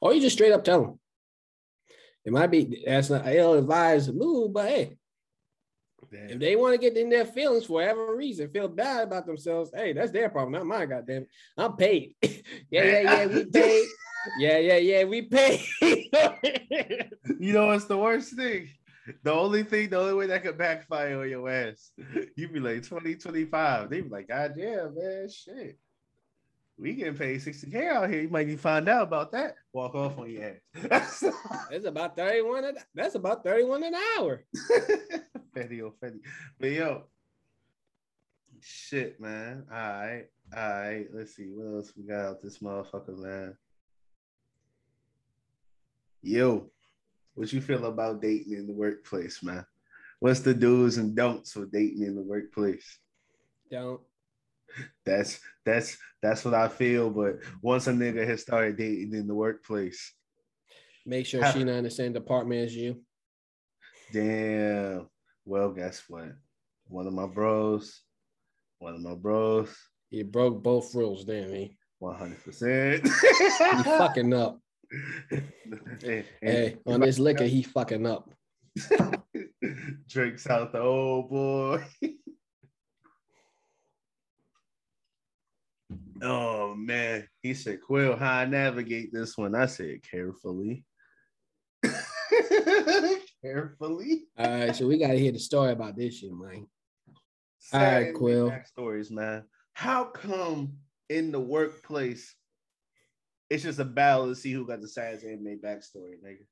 Or 0.00 0.14
you 0.14 0.20
just 0.20 0.36
straight 0.36 0.52
up 0.52 0.64
tell 0.64 0.82
them. 0.82 1.00
It 2.24 2.32
might 2.32 2.50
be 2.50 2.82
that's 2.86 3.10
not 3.10 3.26
ill 3.26 3.54
advised 3.54 4.14
move, 4.14 4.54
but 4.54 4.68
hey, 4.68 4.96
Damn. 6.14 6.30
If 6.30 6.38
they 6.38 6.56
want 6.56 6.74
to 6.74 6.78
get 6.78 6.96
in 6.96 7.10
their 7.10 7.24
feelings 7.24 7.64
for 7.64 7.74
whatever 7.74 8.14
reason, 8.14 8.48
feel 8.50 8.68
bad 8.68 9.04
about 9.04 9.26
themselves, 9.26 9.70
hey, 9.74 9.92
that's 9.92 10.12
their 10.12 10.28
problem, 10.28 10.52
not 10.52 10.66
mine. 10.66 10.88
Goddamn, 10.88 11.26
I'm 11.56 11.76
paid. 11.76 12.14
yeah, 12.22 12.30
yeah, 12.70 13.00
yeah, 13.00 13.26
we 13.26 13.44
paid. 13.52 13.86
Yeah, 14.38 14.58
yeah, 14.58 14.76
yeah, 14.76 15.04
we 15.04 15.22
pay. 15.22 15.64
you 17.38 17.52
know 17.52 17.66
what's 17.66 17.86
the 17.86 17.96
worst 17.96 18.34
thing? 18.34 18.68
The 19.22 19.32
only 19.32 19.64
thing, 19.64 19.90
the 19.90 19.98
only 19.98 20.14
way 20.14 20.26
that 20.28 20.42
could 20.42 20.56
backfire 20.56 21.20
on 21.20 21.28
your 21.28 21.48
ass, 21.48 21.92
you'd 22.36 22.52
be 22.52 22.60
like 22.60 22.82
2025. 22.82 23.90
They'd 23.90 24.00
be 24.02 24.08
like, 24.08 24.28
God 24.28 24.54
damn, 24.56 24.94
man, 24.94 25.28
shit. 25.28 25.78
We 26.76 26.94
getting 26.94 27.14
paid 27.14 27.40
60K 27.40 27.88
out 27.88 28.10
here. 28.10 28.22
You 28.22 28.28
might 28.28 28.46
be 28.46 28.56
find 28.56 28.88
out 28.88 29.04
about 29.04 29.30
that. 29.32 29.54
Walk 29.72 29.94
off 29.94 30.18
on 30.18 30.30
your 30.30 30.56
ass. 30.90 31.22
that's 31.70 31.84
about 31.84 32.16
31. 32.16 32.74
That's 32.94 33.14
about 33.14 33.44
31 33.44 33.84
an 33.84 33.94
hour. 33.94 34.42
Fetty 35.56 35.82
or 35.84 35.92
Fetty. 36.02 36.20
But 36.58 36.70
yo, 36.72 37.04
shit, 38.60 39.20
man. 39.20 39.64
All 39.70 39.76
right. 39.76 40.24
All 40.56 40.68
right. 40.68 41.06
Let's 41.12 41.36
see. 41.36 41.44
What 41.44 41.76
else 41.76 41.92
we 41.96 42.04
got 42.04 42.24
out 42.24 42.42
this 42.42 42.58
motherfucker, 42.58 43.18
man? 43.18 43.56
Yo, 46.26 46.70
what 47.34 47.52
you 47.52 47.60
feel 47.60 47.84
about 47.84 48.22
dating 48.22 48.54
in 48.54 48.66
the 48.66 48.72
workplace, 48.72 49.42
man? 49.42 49.62
What's 50.20 50.40
the 50.40 50.54
do's 50.54 50.96
and 50.96 51.14
don'ts 51.14 51.52
for 51.52 51.66
dating 51.66 52.02
in 52.02 52.16
the 52.16 52.22
workplace? 52.22 52.98
Don't. 53.70 54.00
That's 55.04 55.38
that's 55.66 55.98
that's 56.22 56.42
what 56.42 56.54
I 56.54 56.68
feel. 56.68 57.10
But 57.10 57.40
once 57.60 57.88
a 57.88 57.92
nigga 57.92 58.26
has 58.26 58.40
started 58.40 58.78
dating 58.78 59.12
in 59.12 59.26
the 59.26 59.34
workplace, 59.34 60.14
make 61.04 61.26
sure 61.26 61.44
she 61.52 61.62
not 61.62 61.74
in 61.74 61.84
the 61.84 61.90
same 61.90 62.14
department 62.14 62.62
as 62.62 62.74
you. 62.74 63.02
Damn. 64.10 65.06
Well, 65.44 65.72
guess 65.72 66.04
what? 66.08 66.32
One 66.88 67.06
of 67.06 67.12
my 67.12 67.26
bros, 67.26 68.00
one 68.78 68.94
of 68.94 69.02
my 69.02 69.14
bros. 69.14 69.76
He 70.08 70.22
broke 70.22 70.62
both 70.62 70.94
rules, 70.94 71.26
didn't 71.26 71.54
he? 71.54 71.76
One 71.98 72.16
hundred 72.16 72.42
percent. 72.42 73.06
He 73.06 73.82
fucking 73.82 74.32
up. 74.32 74.58
hey, 76.00 76.24
hey 76.42 76.76
on 76.86 77.00
this 77.00 77.18
liquor, 77.18 77.44
he 77.44 77.62
fucking 77.62 78.06
up. 78.06 78.30
Drinks 80.08 80.48
out 80.48 80.72
the 80.72 80.80
old 80.80 81.30
boy. 81.30 81.84
oh 86.22 86.74
man, 86.74 87.28
he 87.42 87.54
said, 87.54 87.80
"Quill, 87.80 88.16
how 88.16 88.38
I 88.38 88.44
navigate 88.44 89.12
this 89.12 89.36
one?" 89.38 89.54
I 89.54 89.66
said, 89.66 90.02
"Carefully." 90.08 90.84
carefully. 93.42 94.24
All 94.38 94.46
right, 94.46 94.74
so 94.74 94.86
we 94.86 94.98
got 94.98 95.08
to 95.08 95.18
hear 95.18 95.32
the 95.32 95.38
story 95.38 95.72
about 95.72 95.96
this 95.96 96.18
shit, 96.18 96.32
man. 96.32 96.66
All 97.72 97.80
right, 97.80 98.14
Quill. 98.14 98.52
Stories, 98.66 99.10
man. 99.10 99.44
How 99.74 100.04
come 100.04 100.74
in 101.10 101.30
the 101.30 101.40
workplace 101.40 102.34
it's 103.54 103.62
just 103.62 103.78
a 103.78 103.84
battle 103.84 104.26
to 104.26 104.34
see 104.34 104.52
who 104.52 104.66
got 104.66 104.80
the 104.80 104.88
saddest 104.88 105.24
anime 105.24 105.60
backstory, 105.64 106.16
nigga. 106.24 106.44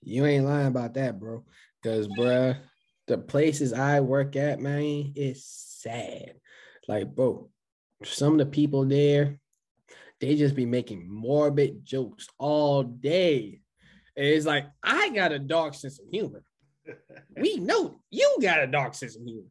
You 0.00 0.24
ain't 0.26 0.44
lying 0.44 0.68
about 0.68 0.94
that, 0.94 1.18
bro. 1.18 1.44
Cause, 1.82 2.06
bruh, 2.06 2.56
the 3.08 3.18
places 3.18 3.72
I 3.72 4.00
work 4.00 4.36
at, 4.36 4.60
man, 4.60 5.12
it's 5.16 5.44
sad. 5.80 6.34
Like, 6.86 7.14
bro, 7.14 7.50
some 8.04 8.34
of 8.34 8.38
the 8.38 8.46
people 8.46 8.84
there, 8.84 9.38
they 10.20 10.36
just 10.36 10.54
be 10.54 10.66
making 10.66 11.12
morbid 11.12 11.84
jokes 11.84 12.28
all 12.38 12.84
day. 12.84 13.60
And 14.16 14.26
it's 14.26 14.46
like, 14.46 14.66
I 14.84 15.08
got 15.10 15.32
a 15.32 15.38
dark 15.40 15.74
sense 15.74 15.98
of 15.98 16.06
humor. 16.12 16.44
we 17.36 17.56
know 17.56 18.00
you 18.10 18.36
got 18.40 18.62
a 18.62 18.68
dark 18.68 18.94
sense 18.94 19.16
of 19.16 19.22
humor. 19.24 19.48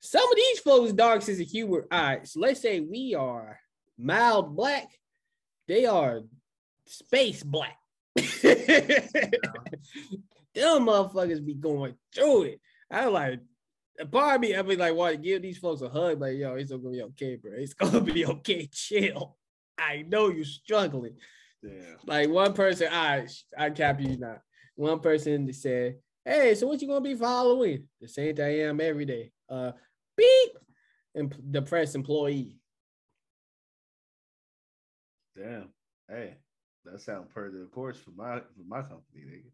Some 0.00 0.30
of 0.30 0.36
these 0.36 0.60
folks' 0.60 0.92
dark 0.92 1.20
sense 1.20 1.40
of 1.40 1.46
humor. 1.46 1.86
All 1.92 2.02
right, 2.02 2.26
so 2.26 2.40
let's 2.40 2.60
say 2.60 2.80
we 2.80 3.14
are 3.14 3.58
mild 3.98 4.56
black, 4.56 4.88
they 5.68 5.86
are 5.86 6.20
space 6.86 7.42
black. 7.42 7.76
Them 8.16 8.26
motherfuckers 10.86 11.44
be 11.44 11.54
going 11.54 11.94
through 12.14 12.42
it. 12.42 12.60
I 12.90 13.06
like 13.06 13.40
a 13.98 14.06
part 14.06 14.36
of 14.36 14.40
me, 14.40 14.54
I 14.54 14.62
be 14.62 14.76
like, 14.76 14.96
to 14.96 15.16
give 15.16 15.42
these 15.42 15.58
folks 15.58 15.82
a 15.82 15.88
hug, 15.88 16.20
like, 16.20 16.36
yo, 16.36 16.54
it's 16.54 16.70
gonna 16.70 16.90
be 16.90 17.02
okay, 17.02 17.36
bro. 17.36 17.52
It's 17.54 17.74
gonna 17.74 18.00
be 18.00 18.26
okay. 18.26 18.66
Chill. 18.72 19.36
I 19.78 20.02
know 20.02 20.28
you're 20.28 20.44
struggling. 20.44 21.16
Yeah. 21.62 21.94
Like 22.06 22.28
one 22.28 22.52
person, 22.52 22.88
I 22.90 23.26
I 23.56 23.70
cap 23.70 24.00
you 24.00 24.16
not. 24.18 24.40
One 24.74 25.00
person 25.00 25.50
said, 25.52 25.96
Hey, 26.24 26.54
so 26.54 26.66
what 26.66 26.80
you 26.80 26.88
gonna 26.88 27.00
be 27.00 27.14
following? 27.14 27.84
The 28.00 28.08
same 28.08 28.34
thing 28.34 28.44
I 28.44 28.68
am 28.68 28.80
every 28.80 29.04
day. 29.04 29.32
Uh 29.48 29.72
beep 30.16 30.50
and 31.14 31.34
depressed 31.50 31.94
employee. 31.94 32.58
Damn. 35.36 35.70
Hey, 36.08 36.36
that 36.84 37.00
sounds 37.00 37.28
per 37.32 37.50
the 37.50 37.66
course 37.72 37.98
for 37.98 38.10
my 38.10 38.40
for 38.40 38.64
my 38.68 38.82
company, 38.82 39.22
nigga. 39.26 39.50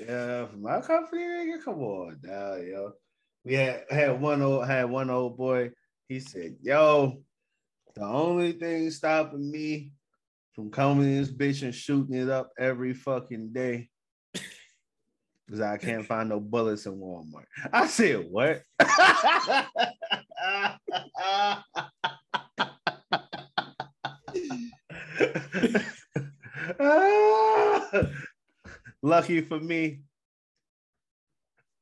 Yeah, 0.00 0.46
for 0.46 0.56
my 0.56 0.80
company, 0.80 1.22
nigga. 1.22 1.64
Come 1.64 1.82
on 1.82 2.18
now, 2.22 2.54
yo. 2.56 2.92
We 3.44 3.54
had 3.54 3.84
had 3.90 4.20
one 4.20 4.42
old 4.42 4.66
had 4.66 4.90
one 4.90 5.10
old 5.10 5.36
boy. 5.36 5.70
He 6.08 6.20
said, 6.20 6.56
"Yo, 6.62 7.22
the 7.94 8.02
only 8.02 8.52
thing 8.52 8.90
stopping 8.90 9.50
me 9.50 9.92
from 10.52 10.70
coming 10.70 11.04
in 11.04 11.18
this 11.20 11.30
bitch 11.30 11.62
and 11.62 11.74
shooting 11.74 12.16
it 12.16 12.28
up 12.28 12.50
every 12.58 12.94
fucking 12.94 13.52
day 13.52 13.88
is 15.48 15.60
I 15.60 15.76
can't 15.76 16.06
find 16.06 16.28
no 16.28 16.40
bullets 16.40 16.86
in 16.86 16.98
Walmart." 16.98 17.46
I 17.72 17.86
said, 17.86 18.26
"What?" 18.28 18.62
Lucky 29.02 29.40
for 29.40 29.58
me, 29.58 30.02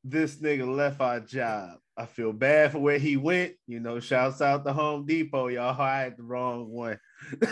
this 0.03 0.37
nigga 0.37 0.75
left 0.75 0.99
our 1.01 1.19
job. 1.19 1.77
I 1.95 2.05
feel 2.05 2.33
bad 2.33 2.71
for 2.71 2.79
where 2.79 2.97
he 2.97 3.17
went. 3.17 3.53
You 3.67 3.79
know, 3.79 3.99
shouts 3.99 4.41
out 4.41 4.65
to 4.65 4.73
Home 4.73 5.05
Depot. 5.05 5.49
Y'all 5.49 5.73
hired 5.73 6.17
the 6.17 6.23
wrong 6.23 6.67
one. 6.69 6.97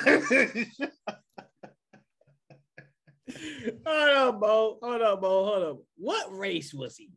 hold 3.85 4.09
up, 4.09 4.39
Bo. 4.39 4.79
Hold 4.81 5.01
up, 5.01 5.21
Bo. 5.21 5.45
Hold 5.45 5.63
up. 5.63 5.77
What 5.97 6.35
race 6.35 6.73
was 6.73 6.97
he? 6.97 7.09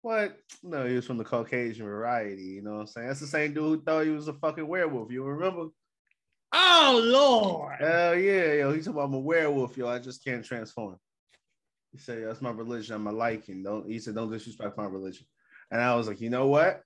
What? 0.00 0.36
No, 0.62 0.86
he 0.86 0.96
was 0.96 1.06
from 1.06 1.18
the 1.18 1.24
Caucasian 1.24 1.86
variety. 1.86 2.42
You 2.42 2.62
know 2.62 2.72
what 2.72 2.80
I'm 2.80 2.86
saying? 2.88 3.08
That's 3.08 3.20
the 3.20 3.26
same 3.26 3.54
dude 3.54 3.62
who 3.62 3.82
thought 3.82 4.04
he 4.04 4.10
was 4.10 4.28
a 4.28 4.32
fucking 4.32 4.66
werewolf. 4.66 5.12
You 5.12 5.22
remember? 5.22 5.68
Oh 6.52 7.00
Lord. 7.04 7.76
Hell 7.80 8.16
yeah, 8.16 8.52
yo. 8.54 8.72
He's 8.72 8.86
about 8.86 9.04
I'm 9.06 9.14
a 9.14 9.18
werewolf, 9.18 9.76
yo. 9.76 9.88
I 9.88 9.98
just 9.98 10.24
can't 10.24 10.44
transform. 10.44 10.96
He 11.92 11.98
said, 11.98 12.26
That's 12.26 12.42
my 12.42 12.50
religion. 12.50 12.94
I'm 12.94 13.06
a 13.06 13.12
Lycan. 13.12 13.64
Don't 13.64 13.88
he 13.88 13.98
said, 13.98 14.14
Don't 14.14 14.30
disrespect 14.30 14.76
my 14.76 14.86
religion. 14.86 15.26
And 15.70 15.80
I 15.80 15.94
was 15.94 16.06
like, 16.06 16.20
you 16.20 16.28
know 16.28 16.48
what? 16.48 16.82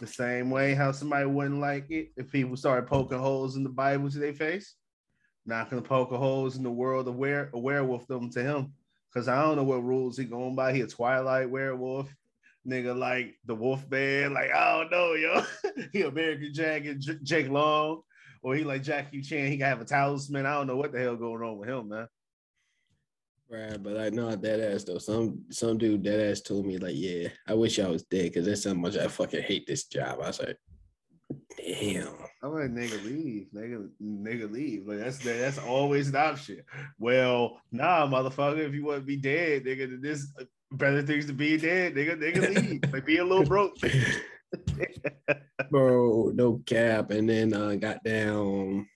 The 0.00 0.06
same 0.06 0.50
way 0.50 0.74
how 0.74 0.92
somebody 0.92 1.26
wouldn't 1.26 1.60
like 1.60 1.90
it 1.90 2.12
if 2.16 2.30
people 2.30 2.56
started 2.56 2.86
poking 2.86 3.18
holes 3.18 3.56
in 3.56 3.62
the 3.62 3.70
Bible 3.70 4.10
to 4.10 4.18
their 4.18 4.34
face. 4.34 4.74
Not 5.46 5.70
gonna 5.70 5.82
poke 5.82 6.10
holes 6.10 6.56
in 6.56 6.62
the 6.62 6.70
world 6.70 7.08
of 7.08 7.16
where 7.16 7.50
a 7.52 7.58
werewolf 7.58 8.06
them 8.06 8.30
to 8.30 8.42
him. 8.42 8.72
Cause 9.12 9.28
I 9.28 9.42
don't 9.42 9.56
know 9.56 9.64
what 9.64 9.84
rules 9.84 10.16
he 10.16 10.24
going 10.24 10.54
by. 10.54 10.72
He 10.72 10.80
a 10.80 10.86
Twilight 10.86 11.50
werewolf, 11.50 12.14
nigga 12.66 12.96
like 12.96 13.34
the 13.44 13.54
Wolf 13.54 13.90
Man. 13.90 14.32
Like 14.32 14.50
I 14.50 14.78
don't 14.78 14.90
know, 14.90 15.12
yo. 15.14 15.44
he 15.92 16.02
American 16.02 16.54
Jack 16.54 16.86
and 16.86 17.00
J- 17.00 17.18
Jake 17.22 17.50
Long, 17.50 18.02
or 18.42 18.54
he 18.54 18.64
like 18.64 18.82
Jackie 18.82 19.22
Chan. 19.22 19.50
He 19.50 19.56
can 19.56 19.66
have 19.66 19.80
a 19.80 19.84
talisman. 19.84 20.46
I 20.46 20.54
don't 20.54 20.66
know 20.66 20.76
what 20.76 20.92
the 20.92 20.98
hell 20.98 21.16
going 21.16 21.42
on 21.42 21.58
with 21.58 21.68
him, 21.68 21.88
man. 21.88 22.08
Right, 23.48 23.82
but 23.82 23.98
I 23.98 24.08
know 24.08 24.34
that 24.34 24.60
ass 24.60 24.84
though. 24.84 24.98
Some 24.98 25.42
some 25.50 25.76
dude 25.76 26.04
that 26.04 26.30
ass 26.30 26.40
told 26.40 26.66
me 26.66 26.78
like, 26.78 26.94
yeah, 26.96 27.28
I 27.46 27.54
wish 27.54 27.78
I 27.78 27.88
was 27.88 28.02
dead 28.02 28.24
because 28.24 28.46
that's 28.46 28.64
how 28.64 28.72
much 28.72 28.96
I 28.96 29.08
fucking 29.08 29.42
hate 29.42 29.66
this 29.66 29.84
job. 29.84 30.20
I 30.22 30.28
was 30.28 30.40
like, 30.40 30.56
damn. 31.58 32.14
I'm 32.42 32.54
like, 32.54 32.70
nigga, 32.70 33.04
leave, 33.04 33.48
nigga, 33.54 33.88
nigga, 34.02 34.50
leave. 34.50 34.86
Like 34.86 35.00
that's 35.00 35.18
that's 35.18 35.58
always 35.58 36.08
an 36.08 36.16
option. 36.16 36.62
Well, 36.98 37.60
nah, 37.70 38.06
motherfucker, 38.06 38.66
if 38.66 38.72
you 38.72 38.86
want 38.86 39.00
to 39.00 39.06
be 39.06 39.16
dead, 39.16 39.64
nigga, 39.64 40.00
this 40.00 40.32
better 40.72 41.02
things 41.02 41.26
to 41.26 41.34
be 41.34 41.58
dead, 41.58 41.94
nigga, 41.94 42.16
nigga, 42.16 42.54
leave. 42.56 42.92
like 42.92 43.04
be 43.04 43.18
a 43.18 43.24
little 43.24 43.44
broke. 43.44 43.76
Bro, 45.70 46.32
no 46.34 46.62
cap. 46.66 47.10
And 47.10 47.28
then 47.28 47.54
uh 47.54 47.74
got 47.76 48.02
down. 48.04 48.88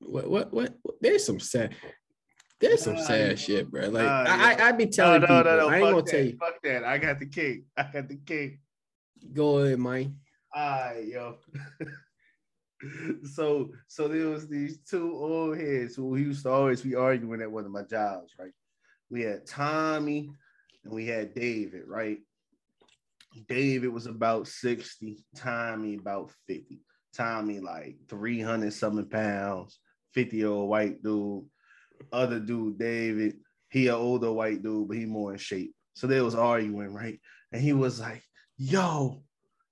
What 0.00 0.30
what 0.30 0.52
what? 0.52 0.74
There's 1.00 1.24
some 1.24 1.40
sad. 1.40 1.74
There's 2.60 2.82
some 2.82 2.96
sad 2.98 3.38
shit, 3.38 3.70
bro. 3.70 3.88
Like 3.88 4.06
I, 4.06 4.24
yeah. 4.24 4.64
I, 4.64 4.68
I 4.68 4.72
be 4.72 4.86
telling 4.86 5.22
no, 5.22 5.26
no, 5.26 5.38
people, 5.38 5.52
no, 5.52 5.58
no. 5.58 5.68
I 5.68 5.76
ain't 5.76 5.84
fuck 5.84 5.92
gonna 5.92 6.02
that. 6.02 6.10
tell 6.10 6.24
you. 6.24 6.36
Fuck 6.38 6.62
that. 6.62 6.84
I 6.84 6.98
got 6.98 7.18
the 7.18 7.26
king. 7.26 7.64
I 7.76 7.82
got 7.92 8.08
the 8.08 8.16
king. 8.16 8.58
Go 9.32 9.58
ahead, 9.58 9.78
Mike. 9.78 10.08
Alright, 10.56 11.06
yo. 11.08 11.36
so 13.34 13.70
so 13.88 14.08
there 14.08 14.28
was 14.28 14.46
these 14.46 14.78
two 14.88 15.12
old 15.14 15.58
heads 15.58 15.96
who 15.96 16.16
used 16.16 16.44
to 16.44 16.50
always 16.50 16.82
be 16.82 16.94
arguing 16.94 17.40
at 17.42 17.50
one 17.50 17.64
of 17.64 17.70
my 17.70 17.82
jobs, 17.82 18.32
right? 18.38 18.52
We 19.10 19.22
had 19.22 19.46
Tommy 19.46 20.30
and 20.84 20.92
we 20.92 21.06
had 21.06 21.34
David, 21.34 21.82
right? 21.86 22.18
David 23.42 23.88
was 23.88 24.06
about 24.06 24.46
60, 24.46 25.24
Tommy 25.36 25.96
about 25.96 26.30
50. 26.46 26.80
Tommy 27.14 27.60
like 27.60 27.96
300 28.08 28.72
something 28.72 29.08
pounds, 29.08 29.78
50 30.14 30.36
year 30.36 30.48
old 30.48 30.68
white 30.68 31.02
dude. 31.02 31.44
Other 32.12 32.40
dude, 32.40 32.78
David, 32.78 33.36
he 33.70 33.88
an 33.88 33.94
older 33.94 34.32
white 34.32 34.62
dude, 34.62 34.88
but 34.88 34.96
he 34.96 35.06
more 35.06 35.32
in 35.32 35.38
shape. 35.38 35.74
So 35.94 36.06
they 36.06 36.20
was 36.20 36.34
arguing, 36.34 36.92
right? 36.92 37.20
And 37.52 37.62
he 37.62 37.72
was 37.72 38.00
like, 38.00 38.22
yo, 38.56 39.22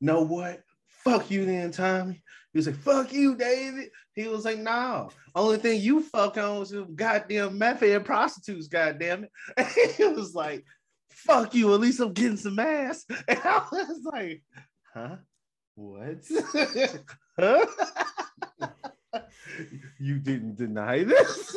know 0.00 0.22
what? 0.22 0.60
Fuck 1.04 1.30
you 1.30 1.44
then, 1.44 1.72
Tommy. 1.72 2.22
He 2.52 2.58
was 2.58 2.66
like, 2.66 2.76
fuck 2.76 3.12
you, 3.12 3.34
David. 3.34 3.88
He 4.14 4.28
was 4.28 4.44
like, 4.44 4.58
no. 4.58 5.10
Only 5.34 5.56
thing 5.56 5.80
you 5.80 6.02
fuck 6.02 6.36
on 6.36 6.62
is 6.62 6.72
goddamn 6.94 7.58
meth 7.58 7.82
and 7.82 8.04
prostitutes, 8.04 8.68
goddamn 8.68 9.24
it. 9.24 9.30
And 9.56 9.66
he 9.96 10.04
was 10.04 10.34
like, 10.34 10.64
fuck 11.12 11.54
you. 11.54 11.72
At 11.74 11.80
least 11.80 12.00
I'm 12.00 12.12
getting 12.12 12.36
some 12.36 12.58
ass. 12.58 13.04
And 13.28 13.38
I 13.44 13.62
was 13.70 14.00
like, 14.04 14.42
huh? 14.94 15.16
What? 15.74 16.18
huh? 17.38 17.66
you 19.98 20.18
didn't 20.18 20.56
deny 20.56 21.04
this? 21.04 21.52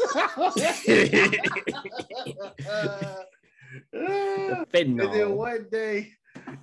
The 3.91 4.65
And 4.71 4.99
then 4.99 5.35
one 5.35 5.67
day, 5.71 6.11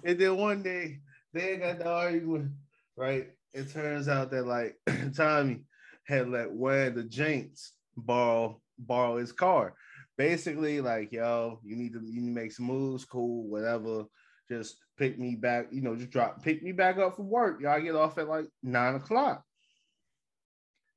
and 0.04 0.18
then 0.18 0.36
one 0.36 0.62
day, 0.62 1.00
they 1.32 1.56
got 1.56 1.78
the 1.78 1.88
argument, 1.88 2.52
right? 2.96 3.28
It 3.54 3.72
turns 3.72 4.08
out 4.08 4.30
that 4.30 4.46
like 4.46 4.76
Tommy 5.16 5.60
had 6.04 6.28
let 6.28 6.50
one 6.50 6.78
of 6.78 6.94
the 6.94 7.04
Janks 7.04 7.70
borrow 7.96 8.60
borrow 8.78 9.16
his 9.16 9.32
car. 9.32 9.74
Basically, 10.18 10.80
like, 10.80 11.12
yo, 11.12 11.58
you 11.64 11.76
need 11.76 11.92
to 11.94 12.00
you 12.00 12.20
need 12.20 12.34
to 12.34 12.40
make 12.40 12.52
some 12.52 12.66
moves, 12.66 13.04
cool, 13.04 13.48
whatever. 13.48 14.04
Just 14.50 14.76
pick 14.98 15.18
me 15.18 15.36
back, 15.36 15.68
you 15.70 15.80
know, 15.80 15.96
just 15.96 16.10
drop 16.10 16.42
pick 16.42 16.62
me 16.62 16.72
back 16.72 16.98
up 16.98 17.16
from 17.16 17.28
work. 17.28 17.60
Y'all 17.60 17.80
get 17.80 17.94
off 17.94 18.18
at 18.18 18.28
like 18.28 18.46
nine 18.62 18.94
o'clock. 18.94 19.42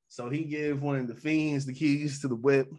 So 0.09 0.29
he 0.29 0.43
gave 0.43 0.81
one 0.81 0.99
of 0.99 1.07
the 1.07 1.15
fiends 1.15 1.65
the 1.65 1.73
keys 1.73 2.21
to 2.21 2.27
the 2.27 2.35
whip. 2.35 2.69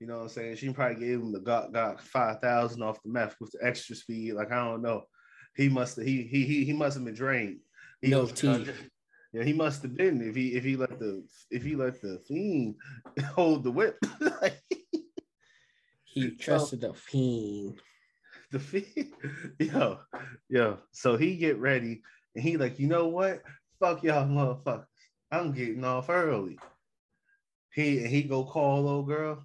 You 0.00 0.06
know 0.06 0.16
what 0.16 0.22
I'm 0.24 0.28
saying? 0.28 0.56
She 0.56 0.70
probably 0.70 0.96
gave 0.96 1.20
him 1.20 1.32
the 1.32 1.40
got 1.40 1.72
got 1.72 2.00
five 2.00 2.40
thousand 2.40 2.82
off 2.82 3.02
the 3.02 3.10
meth 3.10 3.36
with 3.40 3.52
the 3.52 3.66
extra 3.66 3.96
speed. 3.96 4.34
Like 4.34 4.52
I 4.52 4.64
don't 4.64 4.82
know. 4.82 5.04
He 5.56 5.68
must 5.68 5.96
have 5.96 6.06
he 6.06 6.22
he 6.24 6.44
he, 6.44 6.64
he 6.64 6.72
must 6.72 6.96
have 6.96 7.04
been 7.04 7.14
drained. 7.14 7.60
He 8.00 8.08
No 8.08 8.26
tea. 8.26 8.66
Yeah, 9.32 9.42
he 9.42 9.52
must 9.52 9.82
have 9.82 9.96
been 9.96 10.20
if 10.20 10.36
he 10.36 10.54
if 10.54 10.62
he 10.62 10.76
let 10.76 10.98
the 10.98 11.24
if 11.50 11.64
he 11.64 11.74
let 11.74 12.00
the 12.00 12.20
fiend 12.26 12.76
hold 13.34 13.64
the 13.64 13.70
whip. 13.70 13.96
He 16.14 16.30
trusted 16.30 16.82
the 16.82 16.94
fiend. 16.94 17.80
the 18.52 18.60
fiend, 18.60 19.12
yo, 19.58 19.98
yo. 20.48 20.78
So 20.92 21.16
he 21.16 21.36
get 21.36 21.58
ready 21.58 22.02
and 22.36 22.44
he 22.44 22.56
like, 22.56 22.78
you 22.78 22.86
know 22.86 23.08
what? 23.08 23.42
Fuck 23.80 24.04
y'all 24.04 24.28
motherfuckers. 24.28 24.86
I'm 25.32 25.52
getting 25.52 25.84
off 25.84 26.08
early. 26.08 26.56
He 27.72 27.98
and 27.98 28.06
he 28.06 28.22
go 28.22 28.44
call 28.44 28.88
old 28.88 29.08
girl. 29.08 29.44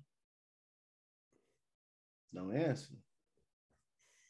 No 2.32 2.52
answer. 2.52 2.94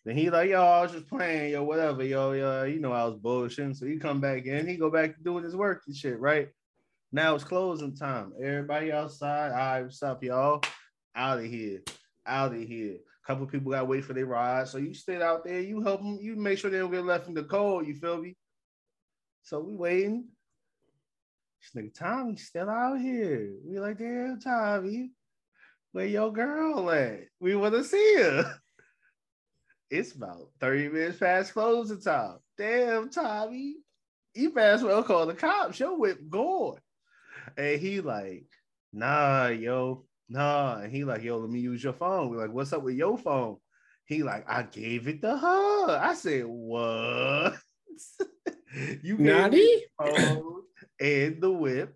Then 0.06 0.16
he 0.16 0.30
like, 0.30 0.50
yo, 0.50 0.64
I 0.64 0.82
was 0.84 0.94
just 0.94 1.10
playing, 1.10 1.52
yo, 1.52 1.64
whatever, 1.64 2.06
yo, 2.06 2.32
yo, 2.32 2.64
you 2.64 2.80
know, 2.80 2.94
I 2.94 3.04
was 3.04 3.18
bullshitting. 3.18 3.76
So 3.76 3.86
he 3.86 3.98
come 3.98 4.22
back 4.22 4.46
in, 4.46 4.66
he 4.66 4.78
go 4.78 4.90
back 4.90 5.18
to 5.18 5.24
doing 5.24 5.44
his 5.44 5.58
work 5.58 5.84
and 5.88 5.96
shit, 5.96 6.18
right? 6.18 6.48
Now 7.12 7.36
it's 7.36 7.44
closing 7.44 7.98
time. 7.98 8.32
Everybody 8.42 8.94
outside. 8.94 9.52
All 9.52 9.58
right, 9.58 9.82
what's 9.82 10.02
up, 10.02 10.24
y'all? 10.24 10.64
Out 11.14 11.40
of 11.40 11.46
here. 11.46 11.82
Out 12.30 12.54
of 12.54 12.62
here. 12.62 12.96
A 12.96 13.28
couple 13.28 13.48
people 13.48 13.72
got 13.72 13.80
to 13.80 13.86
wait 13.86 14.06
for 14.06 14.14
their 14.14 14.26
ride. 14.26 14.68
So 14.68 14.78
you 14.78 14.94
stay 14.94 15.22
out 15.22 15.44
there, 15.44 15.60
you 15.60 15.82
help 15.82 16.02
them, 16.02 16.20
you 16.22 16.36
make 16.36 16.60
sure 16.60 16.70
they 16.70 16.78
don't 16.78 16.92
get 16.92 17.04
left 17.04 17.28
in 17.28 17.34
the 17.34 17.44
cold. 17.44 17.88
You 17.88 17.96
feel 17.96 18.22
me? 18.22 18.38
So 19.44 19.60
we 19.60 19.76
waiting. 19.76 20.26
This 21.60 21.84
nigga 21.84 21.94
Tommy 21.94 22.36
still 22.38 22.70
out 22.70 23.00
here. 23.00 23.52
We 23.66 23.80
like, 23.80 23.98
damn, 23.98 24.40
Tommy, 24.40 25.12
where 25.92 26.06
your 26.06 26.32
girl 26.32 26.90
at? 26.92 27.22
We 27.40 27.56
want 27.56 27.74
to 27.74 27.84
see 27.84 28.16
her. 28.18 28.56
It's 29.92 30.12
about 30.12 30.52
30 30.60 30.90
minutes 30.90 31.18
past 31.18 31.52
closing 31.52 32.00
time. 32.00 32.38
Damn, 32.60 33.10
Tommy. 33.10 33.78
You 34.36 34.52
fast 34.52 34.84
well 34.84 35.02
call 35.02 35.26
the 35.26 35.34
cops. 35.34 35.80
Your 35.80 35.98
whip 35.98 36.20
going. 36.30 36.80
And 37.58 37.82
he 37.82 38.00
like, 38.00 38.46
nah, 38.94 39.48
yo, 39.48 40.06
nah. 40.30 40.80
And 40.80 40.92
he 40.92 41.04
like, 41.04 41.24
yo, 41.24 41.38
let 41.38 41.50
me 41.50 41.60
use 41.60 41.84
your 41.84 41.94
phone. 41.94 42.30
We're 42.30 42.42
like, 42.42 42.54
what's 42.54 42.74
up 42.74 42.84
with 42.84 42.96
your 42.96 43.18
phone? 43.18 43.58
He 44.06 44.24
like, 44.24 44.50
I 44.50 44.64
gave 44.64 45.08
it 45.08 45.22
to 45.22 45.38
her. 45.38 46.00
I 46.02 46.14
said, 46.16 46.46
what? 46.46 47.56
you 49.04 49.18
Naughty? 49.18 49.84
and 51.00 51.42
the 51.42 51.52
whip. 51.52 51.96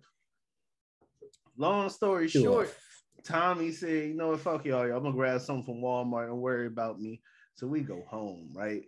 Long 1.56 1.88
story 1.88 2.28
short, 2.28 2.74
Tommy 3.22 3.70
said, 3.70 4.08
you 4.08 4.14
know 4.14 4.30
what, 4.30 4.40
fuck 4.40 4.64
y'all, 4.64 4.86
y'all. 4.86 4.96
I'm 4.96 5.04
gonna 5.04 5.14
grab 5.14 5.40
something 5.40 5.64
from 5.64 5.82
Walmart 5.82 6.26
and 6.26 6.40
worry 6.40 6.66
about 6.66 7.00
me. 7.00 7.22
So 7.54 7.68
we 7.68 7.80
go 7.80 8.02
home, 8.08 8.50
right? 8.52 8.82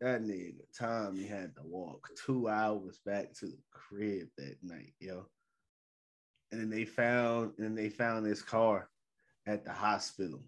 That 0.00 0.22
nigga 0.22 0.54
Tommy 0.78 1.26
had 1.26 1.56
to 1.56 1.62
walk 1.64 2.08
two 2.24 2.48
hours 2.48 3.00
back 3.04 3.34
to 3.40 3.46
the 3.46 3.58
crib 3.72 4.28
that 4.36 4.56
night, 4.62 4.92
yo 5.00 5.26
and 6.50 6.60
then 6.60 6.70
they 6.70 6.84
found 6.84 7.52
and 7.58 7.76
they 7.76 7.88
found 7.88 8.24
this 8.24 8.42
car 8.42 8.88
at 9.46 9.64
the 9.64 9.72
hospital. 9.72 10.40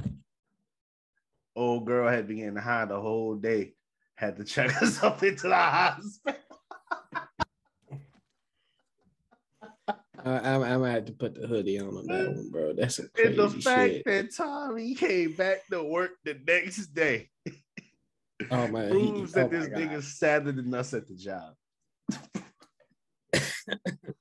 Old 1.56 1.86
girl 1.86 2.08
had 2.08 2.28
began 2.28 2.54
to 2.54 2.60
hide 2.60 2.88
the 2.88 3.00
whole 3.00 3.34
day. 3.34 3.74
Had 4.14 4.36
to 4.36 4.44
check 4.44 4.80
us 4.82 5.02
up 5.02 5.22
into 5.22 5.48
the 5.48 5.54
hospital. 5.54 6.40
I, 10.22 10.32
I'm, 10.54 10.62
I'm 10.62 10.80
gonna 10.80 10.92
have 10.92 11.06
to 11.06 11.12
put 11.12 11.34
the 11.34 11.46
hoodie 11.46 11.80
on 11.80 11.96
on 11.96 12.06
that 12.06 12.28
one, 12.28 12.50
bro. 12.50 12.74
That's 12.74 12.98
a 12.98 13.08
crazy 13.08 13.28
And 13.28 13.38
the 13.38 13.48
fact 13.62 13.92
shit. 13.92 14.04
that 14.04 14.34
Tommy 14.36 14.94
came 14.94 15.32
back 15.32 15.66
to 15.70 15.82
work 15.82 16.12
the 16.24 16.38
next 16.46 16.88
day 16.88 17.30
oh 18.50 18.68
man, 18.68 18.90
proves 18.90 19.34
he, 19.34 19.40
that 19.40 19.46
oh 19.46 19.48
this 19.48 19.68
nigga's 19.68 20.18
sadder 20.18 20.52
than 20.52 20.72
us 20.74 20.94
at 20.94 21.06
the 21.06 21.14
job. 21.14 21.54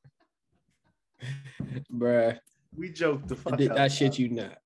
bruh. 1.94 2.40
We 2.76 2.90
joked 2.90 3.28
the 3.28 3.36
fuck 3.36 3.60
I, 3.60 3.66
out. 3.66 3.80
I 3.80 3.88
shit 3.88 4.20
you 4.20 4.30
not. 4.30 4.58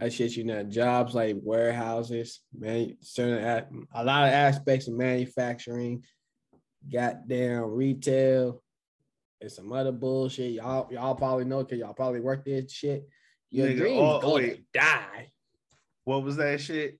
I 0.00 0.08
shit 0.08 0.36
you 0.36 0.44
not. 0.44 0.68
Jobs 0.68 1.14
like 1.14 1.36
warehouses, 1.40 2.40
man, 2.56 2.96
certain 3.00 3.86
a 3.94 4.04
lot 4.04 4.24
of 4.24 4.32
aspects 4.32 4.88
of 4.88 4.94
manufacturing, 4.94 6.02
goddamn 6.92 7.62
retail, 7.64 8.62
and 9.40 9.50
some 9.50 9.72
other 9.72 9.92
bullshit. 9.92 10.52
Y'all, 10.52 10.88
y'all 10.92 11.14
probably 11.14 11.44
know 11.44 11.62
because 11.62 11.78
y'all 11.78 11.94
probably 11.94 12.20
work 12.20 12.44
this 12.44 12.72
shit. 12.72 13.08
Your 13.50 13.68
Nigga, 13.68 13.76
dreams 13.76 14.00
oh, 14.00 14.20
gonna 14.20 14.34
wait. 14.34 14.64
die. 14.72 15.30
What 16.04 16.24
was 16.24 16.36
that 16.36 16.60
shit? 16.60 16.98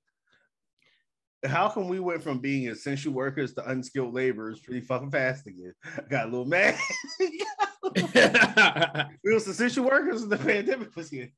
How 1.45 1.69
come 1.69 1.89
we 1.89 1.99
went 1.99 2.23
from 2.23 2.39
being 2.39 2.69
essential 2.69 3.13
workers 3.13 3.53
to 3.55 3.69
unskilled 3.69 4.15
laborers 4.15 4.61
pretty 4.61 4.81
fucking 4.81 5.11
fast 5.11 5.47
again? 5.47 5.75
Got 6.09 6.27
a 6.27 6.31
little 6.31 6.45
mad. 6.45 6.79
we 9.25 9.35
was 9.35 9.47
essential 9.47 9.85
workers 9.85 10.21
when 10.21 10.31
the 10.31 10.39
pandemic 10.39 10.95
was 10.97 11.11
here. 11.11 11.31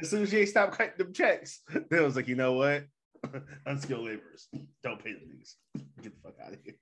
As 0.00 0.10
soon 0.10 0.22
as 0.22 0.30
they 0.30 0.46
stopped 0.46 0.76
cutting 0.76 0.94
them 0.98 1.12
checks, 1.12 1.60
they 1.90 2.00
was 2.00 2.16
like, 2.16 2.28
you 2.28 2.36
know 2.36 2.52
what? 2.54 2.84
unskilled 3.66 4.04
laborers. 4.04 4.48
Don't 4.82 5.02
pay 5.02 5.12
the 5.12 5.20
niggas. 5.20 5.54
Get 6.02 6.14
the 6.14 6.20
fuck 6.22 6.34
out 6.44 6.52
of 6.52 6.58
here. 6.62 6.74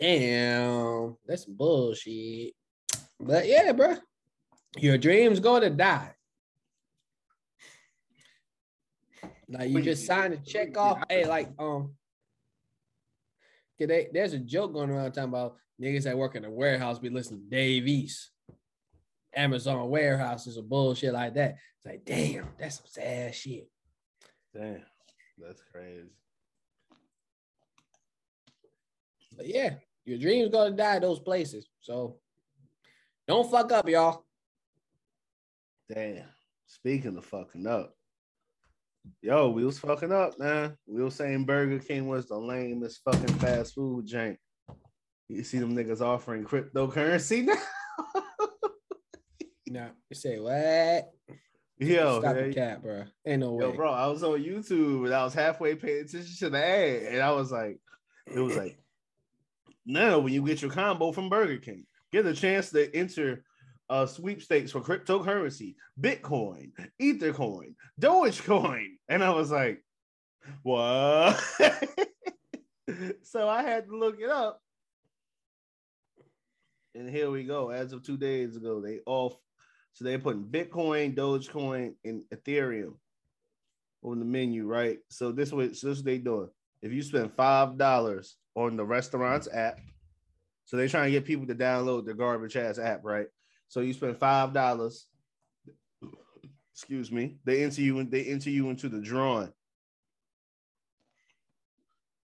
Damn, 0.00 1.16
that's 1.26 1.44
bullshit. 1.44 2.54
But 3.18 3.46
yeah, 3.48 3.72
bro, 3.72 3.96
your 4.76 4.98
dreams 4.98 5.40
gonna 5.40 5.70
die. 5.70 6.14
Like 9.48 9.70
you 9.70 9.82
just 9.82 10.06
signed 10.06 10.34
a 10.34 10.36
check 10.38 10.76
off. 10.76 11.02
Hey, 11.08 11.26
like 11.26 11.50
um, 11.58 11.94
'cause 13.78 13.88
they, 13.88 14.08
there's 14.12 14.32
a 14.32 14.38
joke 14.38 14.72
going 14.72 14.90
around 14.90 15.12
talking 15.12 15.28
about 15.28 15.56
niggas 15.80 16.04
that 16.04 16.18
work 16.18 16.34
in 16.34 16.44
a 16.44 16.50
warehouse 16.50 16.98
be 16.98 17.10
listening 17.10 17.40
to 17.44 17.50
Dave 17.50 17.86
East, 17.86 18.30
Amazon 19.34 19.88
warehouses 19.88 20.58
or 20.58 20.62
bullshit 20.62 21.12
like 21.12 21.34
that. 21.34 21.56
It's 21.76 21.86
like, 21.86 22.04
damn, 22.04 22.48
that's 22.58 22.76
some 22.76 22.86
sad 22.88 23.34
shit. 23.34 23.68
Damn, 24.54 24.82
that's 25.38 25.62
crazy. 25.72 26.08
But 29.36 29.46
yeah, 29.46 29.74
your 30.04 30.18
dreams 30.18 30.50
gonna 30.50 30.74
die 30.74 30.98
those 30.98 31.20
places. 31.20 31.68
So 31.80 32.16
don't 33.26 33.50
fuck 33.50 33.70
up, 33.72 33.88
y'all. 33.88 34.24
Damn. 35.92 36.24
Speaking 36.66 37.16
of 37.16 37.24
fucking 37.24 37.66
up, 37.66 37.97
yo, 39.22 39.50
we 39.50 39.64
was 39.64 39.78
fucking 39.78 40.12
up, 40.12 40.38
man. 40.38 40.76
We 40.86 41.02
was 41.02 41.14
saying 41.14 41.44
Burger 41.44 41.78
King 41.78 42.08
was 42.08 42.26
the 42.26 42.36
lamest 42.36 43.00
fucking 43.04 43.34
fast 43.38 43.74
food 43.74 44.06
joint. 44.06 44.38
You 45.28 45.44
see 45.44 45.58
them 45.58 45.76
niggas 45.76 46.00
offering 46.00 46.44
cryptocurrency 46.44 47.44
now? 47.44 47.54
No, 49.70 49.86
you 50.08 50.14
say 50.16 50.38
what? 50.38 51.12
yo, 51.78 52.20
Stop 52.20 52.36
man. 52.36 52.48
the 52.48 52.54
cat, 52.54 52.82
bro. 52.82 53.04
Ain't 53.26 53.40
no 53.40 53.52
way. 53.52 53.66
yo, 53.66 53.72
bro, 53.72 53.92
I 53.92 54.06
was 54.06 54.22
on 54.22 54.42
YouTube 54.42 55.04
and 55.04 55.14
I 55.14 55.24
was 55.24 55.34
halfway 55.34 55.74
paying 55.74 56.04
attention 56.04 56.34
to 56.38 56.50
the 56.50 56.64
ad, 56.64 57.02
and 57.12 57.22
I 57.22 57.32
was 57.32 57.52
like, 57.52 57.78
it 58.26 58.40
was 58.40 58.56
like, 58.56 58.78
now 59.86 60.20
when 60.20 60.32
you 60.32 60.42
get 60.42 60.62
your 60.62 60.70
combo 60.70 61.12
from 61.12 61.28
Burger 61.28 61.58
King, 61.58 61.84
get 62.12 62.24
a 62.26 62.32
chance 62.32 62.70
to 62.70 62.94
enter 62.96 63.44
uh, 63.90 64.06
sweepstakes 64.06 64.72
for 64.72 64.80
cryptocurrency, 64.80 65.74
Bitcoin, 66.00 66.72
Ethercoin, 67.00 67.74
Dogecoin, 68.00 68.88
and 69.08 69.24
I 69.24 69.30
was 69.30 69.50
like, 69.50 69.82
what? 70.62 71.42
so 73.22 73.48
I 73.48 73.62
had 73.62 73.86
to 73.86 73.96
look 73.96 74.20
it 74.20 74.30
up. 74.30 74.60
And 76.94 77.08
here 77.08 77.30
we 77.30 77.44
go. 77.44 77.70
As 77.70 77.92
of 77.92 78.02
two 78.02 78.16
days 78.16 78.56
ago, 78.56 78.80
they 78.80 79.00
all 79.06 79.40
so 79.98 80.04
they're 80.04 80.18
putting 80.20 80.44
Bitcoin, 80.44 81.16
Dogecoin, 81.16 81.94
and 82.04 82.22
Ethereum 82.32 82.94
on 84.04 84.20
the 84.20 84.24
menu, 84.24 84.64
right? 84.64 84.98
So 85.08 85.32
this 85.32 85.52
way, 85.52 85.72
so 85.72 85.88
this 85.88 85.98
is 85.98 86.04
what 86.04 86.04
they 86.04 86.18
doing. 86.18 86.50
If 86.82 86.92
you 86.92 87.02
spend 87.02 87.32
five 87.34 87.76
dollars 87.76 88.36
on 88.54 88.76
the 88.76 88.84
restaurant's 88.84 89.48
app, 89.52 89.80
so 90.66 90.76
they're 90.76 90.88
trying 90.88 91.06
to 91.06 91.10
get 91.10 91.24
people 91.24 91.46
to 91.48 91.54
download 91.54 92.04
the 92.06 92.14
garbage 92.14 92.56
ass 92.56 92.78
app, 92.78 93.00
right? 93.02 93.26
So 93.68 93.80
you 93.80 93.92
spend 93.92 94.16
five 94.18 94.52
dollars. 94.52 95.06
Excuse 96.72 97.10
me. 97.10 97.36
They 97.44 97.64
enter 97.64 97.82
you. 97.82 98.02
They 98.04 98.24
enter 98.24 98.50
you 98.50 98.70
into 98.70 98.88
the 98.88 99.00
drawing. 99.00 99.52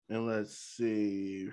And 0.09 0.27
let's 0.27 0.57
see. 0.57 1.49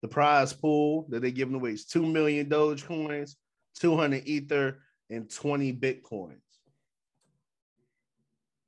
The 0.00 0.08
prize 0.08 0.52
pool 0.52 1.06
that 1.08 1.22
they're 1.22 1.30
giving 1.30 1.54
away 1.54 1.72
is 1.72 1.86
two 1.86 2.06
million 2.06 2.48
Dogecoins, 2.48 3.36
200 3.76 4.22
Ether, 4.26 4.78
and 5.10 5.28
20 5.28 5.72
Bitcoins. 5.72 6.36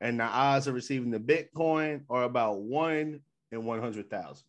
And 0.00 0.18
the 0.18 0.24
odds 0.24 0.66
of 0.66 0.74
receiving 0.74 1.10
the 1.10 1.20
Bitcoin 1.20 2.02
are 2.10 2.24
about 2.24 2.60
one 2.60 3.20
in 3.52 3.64
100,000. 3.64 4.44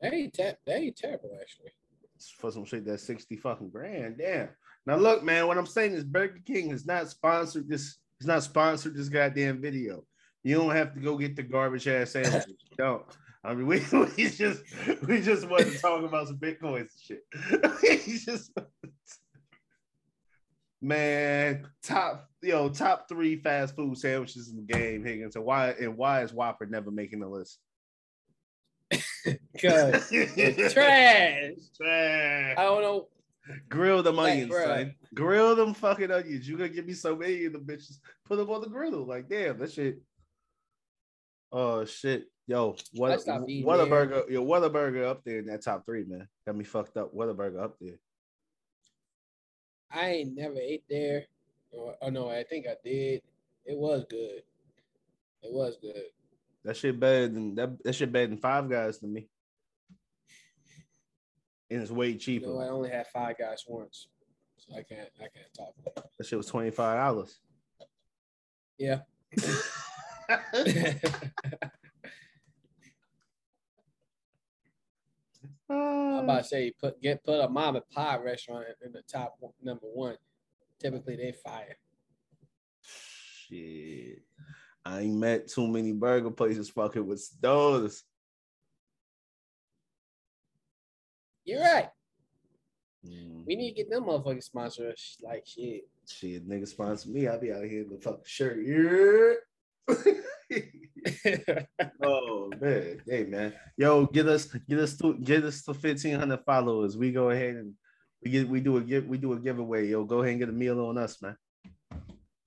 That 0.00 0.14
ain't, 0.14 0.34
that 0.36 0.58
ain't 0.68 0.96
terrible, 0.96 1.36
actually. 1.40 1.72
For 2.38 2.50
some 2.50 2.64
shit 2.64 2.84
that's 2.84 3.02
60 3.04 3.36
fucking 3.36 3.70
grand. 3.70 4.18
Damn. 4.18 4.48
Now 4.86 4.96
look, 4.96 5.24
man, 5.24 5.46
what 5.46 5.58
I'm 5.58 5.66
saying 5.66 5.92
is 5.92 6.04
Burger 6.04 6.40
King 6.44 6.70
has 6.70 6.86
not 6.86 7.08
sponsored 7.08 7.68
this, 7.68 7.96
it's 8.18 8.26
not 8.26 8.42
sponsored 8.42 8.94
this 8.94 9.08
goddamn 9.08 9.60
video. 9.60 10.04
You 10.42 10.56
don't 10.56 10.76
have 10.76 10.94
to 10.94 11.00
go 11.00 11.18
get 11.18 11.34
the 11.34 11.42
garbage 11.42 11.88
ass 11.88 12.12
sandwiches. 12.12 12.46
You 12.70 12.76
don't. 12.76 13.04
I 13.42 13.54
mean, 13.54 13.66
we, 13.66 13.78
we 14.16 14.28
just 14.28 14.62
we 15.06 15.20
just 15.20 15.48
want 15.48 15.62
to 15.66 15.78
talk 15.78 16.04
about 16.04 16.28
some 16.28 16.36
bitcoins 16.36 16.80
and 16.80 16.90
shit. 17.00 17.24
we 18.06 18.18
just 18.18 18.52
man, 20.80 21.66
top 21.82 22.28
yo, 22.42 22.68
top 22.68 23.08
three 23.08 23.36
fast 23.36 23.74
food 23.74 23.96
sandwiches 23.98 24.48
in 24.50 24.56
the 24.56 24.62
game, 24.62 25.04
Higgins. 25.04 25.36
And 25.36 25.44
why 25.44 25.70
and 25.70 25.96
why 25.96 26.22
is 26.22 26.32
Whopper 26.32 26.66
never 26.66 26.90
making 26.90 27.20
the 27.20 27.28
list? 27.28 27.58
Cause 29.60 30.08
it's 30.12 30.74
trash. 30.74 31.52
Trash. 31.76 32.54
I 32.58 32.62
don't 32.62 32.82
know. 32.82 33.08
Grill 33.68 34.02
them 34.02 34.18
onions, 34.18 34.52
bruh. 34.52 34.64
son. 34.64 34.94
Grill 35.14 35.54
them 35.54 35.74
fucking 35.74 36.10
onions. 36.10 36.48
You 36.48 36.56
gonna 36.56 36.68
give 36.68 36.86
me 36.86 36.94
so 36.94 37.16
many 37.16 37.44
of 37.44 37.52
the 37.52 37.58
bitches. 37.58 37.98
Put 38.24 38.38
them 38.38 38.50
on 38.50 38.60
the 38.60 38.68
griddle. 38.68 39.06
Like, 39.06 39.28
damn, 39.28 39.58
that 39.58 39.72
shit. 39.72 40.00
Oh 41.52 41.84
shit. 41.84 42.26
Yo, 42.48 42.76
I 42.78 42.82
what 42.92 43.18
Whataburger, 43.18 44.30
yo, 44.30 44.44
Whataburger 44.44 45.04
up 45.04 45.24
there 45.24 45.40
in 45.40 45.46
that 45.46 45.62
top 45.62 45.84
three, 45.84 46.04
man. 46.04 46.28
Got 46.46 46.56
me 46.56 46.64
fucked 46.64 46.96
up. 46.96 47.12
Whataburger 47.12 47.62
up 47.62 47.76
there. 47.80 47.98
I 49.90 50.10
ain't 50.10 50.36
never 50.36 50.58
ate 50.58 50.84
there. 50.88 51.24
Oh 51.74 52.08
no, 52.08 52.30
I 52.30 52.44
think 52.44 52.66
I 52.66 52.76
did. 52.84 53.22
It 53.64 53.76
was 53.76 54.04
good. 54.08 54.42
It 55.42 55.52
was 55.52 55.76
good. 55.80 56.04
That 56.66 56.76
shit 56.76 56.98
better 56.98 57.28
than 57.28 57.54
that, 57.54 57.82
that 57.84 57.92
shit 57.94 58.10
better 58.10 58.26
than 58.26 58.38
five 58.38 58.68
guys 58.68 58.98
to 58.98 59.06
me. 59.06 59.28
And 61.70 61.80
it's 61.80 61.92
way 61.92 62.08
You 62.08 62.18
cheaper. 62.18 62.48
know, 62.48 62.58
I 62.58 62.68
only 62.68 62.90
had 62.90 63.06
five 63.06 63.38
guys 63.38 63.64
once, 63.68 64.08
so 64.56 64.74
I 64.76 64.82
can't. 64.82 65.08
I 65.18 65.28
can't 65.32 65.54
talk. 65.56 65.74
About. 65.80 66.08
That 66.18 66.26
shit 66.26 66.36
was 66.36 66.46
twenty 66.48 66.70
five 66.70 66.98
dollars. 66.98 67.38
Yeah. 68.78 69.00
I'm 75.70 76.24
about 76.24 76.42
to 76.42 76.48
say 76.48 76.72
put 76.80 77.00
get 77.00 77.22
put 77.24 77.40
a 77.40 77.48
mom 77.48 77.76
and 77.76 77.88
pie 77.90 78.18
restaurant 78.18 78.66
in 78.84 78.92
the 78.92 79.02
top 79.02 79.36
number 79.62 79.86
one. 79.86 80.16
Typically 80.80 81.14
they 81.16 81.32
fire. 81.32 81.76
Shit. 82.82 84.22
I 84.86 85.00
ain't 85.00 85.16
met 85.16 85.48
too 85.48 85.66
many 85.66 85.90
burger 85.90 86.30
places 86.30 86.70
fucking 86.70 87.04
with 87.04 87.28
those. 87.40 88.04
You're 91.44 91.60
right. 91.60 91.88
Mm, 93.04 93.44
We 93.46 93.56
need 93.56 93.70
to 93.70 93.76
get 93.76 93.90
them 93.90 94.04
motherfucking 94.04 94.44
sponsor 94.44 94.90
us 94.90 95.16
like 95.20 95.44
shit. 95.44 95.88
shit, 96.08 96.48
nigga 96.48 96.68
sponsor 96.68 97.08
me. 97.08 97.26
I'll 97.26 97.40
be 97.40 97.52
out 97.52 97.64
here 97.64 97.82
in 97.82 97.88
the 97.88 97.98
fucking 97.98 98.20
shirt. 98.24 98.64
Yeah. 98.64 99.32
oh 102.02 102.52
man. 102.60 103.02
Hey 103.06 103.24
man. 103.24 103.54
Yo, 103.76 104.06
get 104.06 104.28
us 104.28 104.46
get 104.68 104.78
us 104.78 104.96
to 104.98 105.14
get 105.14 105.42
us 105.42 105.62
to 105.62 105.72
1500 105.72 106.44
followers. 106.44 106.96
We 106.96 107.10
go 107.10 107.30
ahead 107.30 107.56
and 107.56 107.74
we 108.22 108.30
get 108.30 108.48
we 108.48 108.60
do 108.60 108.76
a 108.76 108.80
give 108.80 109.06
we 109.06 109.18
do 109.18 109.32
a 109.32 109.40
giveaway. 109.40 109.88
Yo, 109.88 110.04
go 110.04 110.20
ahead 110.20 110.30
and 110.30 110.38
get 110.38 110.48
a 110.48 110.52
meal 110.52 110.78
on 110.86 110.96
us, 110.96 111.20
man. 111.20 111.36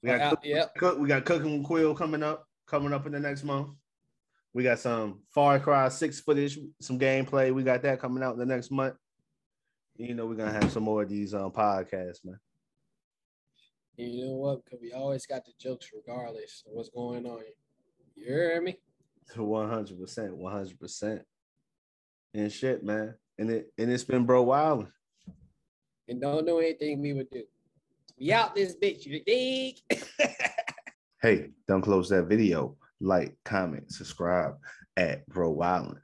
We 0.01 0.09
got 0.09 0.21
Uh, 0.21 0.29
cook, 0.31 0.39
yep. 0.43 0.75
cook, 0.75 0.97
we 0.99 1.07
got 1.07 1.25
cooking 1.25 1.57
with 1.57 1.65
Quill 1.65 1.93
coming 1.93 2.23
up, 2.23 2.47
coming 2.65 2.93
up 2.93 3.05
in 3.05 3.11
the 3.11 3.19
next 3.19 3.43
month. 3.43 3.69
We 4.53 4.63
got 4.63 4.79
some 4.79 5.21
Far 5.29 5.59
Cry 5.59 5.89
6 5.89 6.21
footage, 6.21 6.57
some 6.81 6.97
gameplay. 6.97 7.53
We 7.53 7.63
got 7.63 7.81
that 7.83 7.99
coming 7.99 8.23
out 8.23 8.33
in 8.33 8.39
the 8.39 8.45
next 8.45 8.71
month. 8.71 8.95
You 9.95 10.13
know, 10.13 10.25
we're 10.25 10.35
gonna 10.35 10.53
have 10.53 10.71
some 10.71 10.83
more 10.83 11.03
of 11.03 11.09
these 11.09 11.33
um 11.33 11.51
podcasts, 11.51 12.23
man. 12.23 12.39
You 13.97 14.27
know 14.27 14.35
what? 14.35 14.63
Because 14.63 14.79
we 14.81 14.93
always 14.93 15.25
got 15.25 15.45
the 15.45 15.51
jokes 15.59 15.89
regardless 15.93 16.63
of 16.65 16.73
what's 16.73 16.89
going 16.89 17.25
on. 17.25 17.41
You 18.15 18.25
hear 18.25 18.61
me? 18.61 18.77
One 19.35 19.69
hundred 19.69 19.99
percent, 19.99 20.35
one 20.35 20.53
hundred 20.53 20.79
percent, 20.79 21.21
and 22.33 22.51
shit, 22.51 22.83
man. 22.83 23.15
And 23.37 23.51
it 23.51 23.73
and 23.77 23.91
it's 23.91 24.05
been 24.05 24.25
bro 24.25 24.41
wild. 24.43 24.87
And 26.07 26.21
don't 26.21 26.45
do 26.45 26.59
anything 26.59 27.01
we 27.01 27.13
would 27.13 27.29
do. 27.29 27.43
We 28.19 28.33
out 28.33 28.53
this 28.53 28.75
bitch, 28.75 29.05
you 29.05 29.23
dig? 29.23 29.77
Hey, 31.21 31.49
don't 31.67 31.81
close 31.81 32.07
that 32.09 32.29
video. 32.29 32.77
Like, 33.01 33.35
comment, 33.43 33.91
subscribe 33.91 34.53
at 34.95 35.27
Bro 35.27 35.53
Wildin'. 35.57 35.99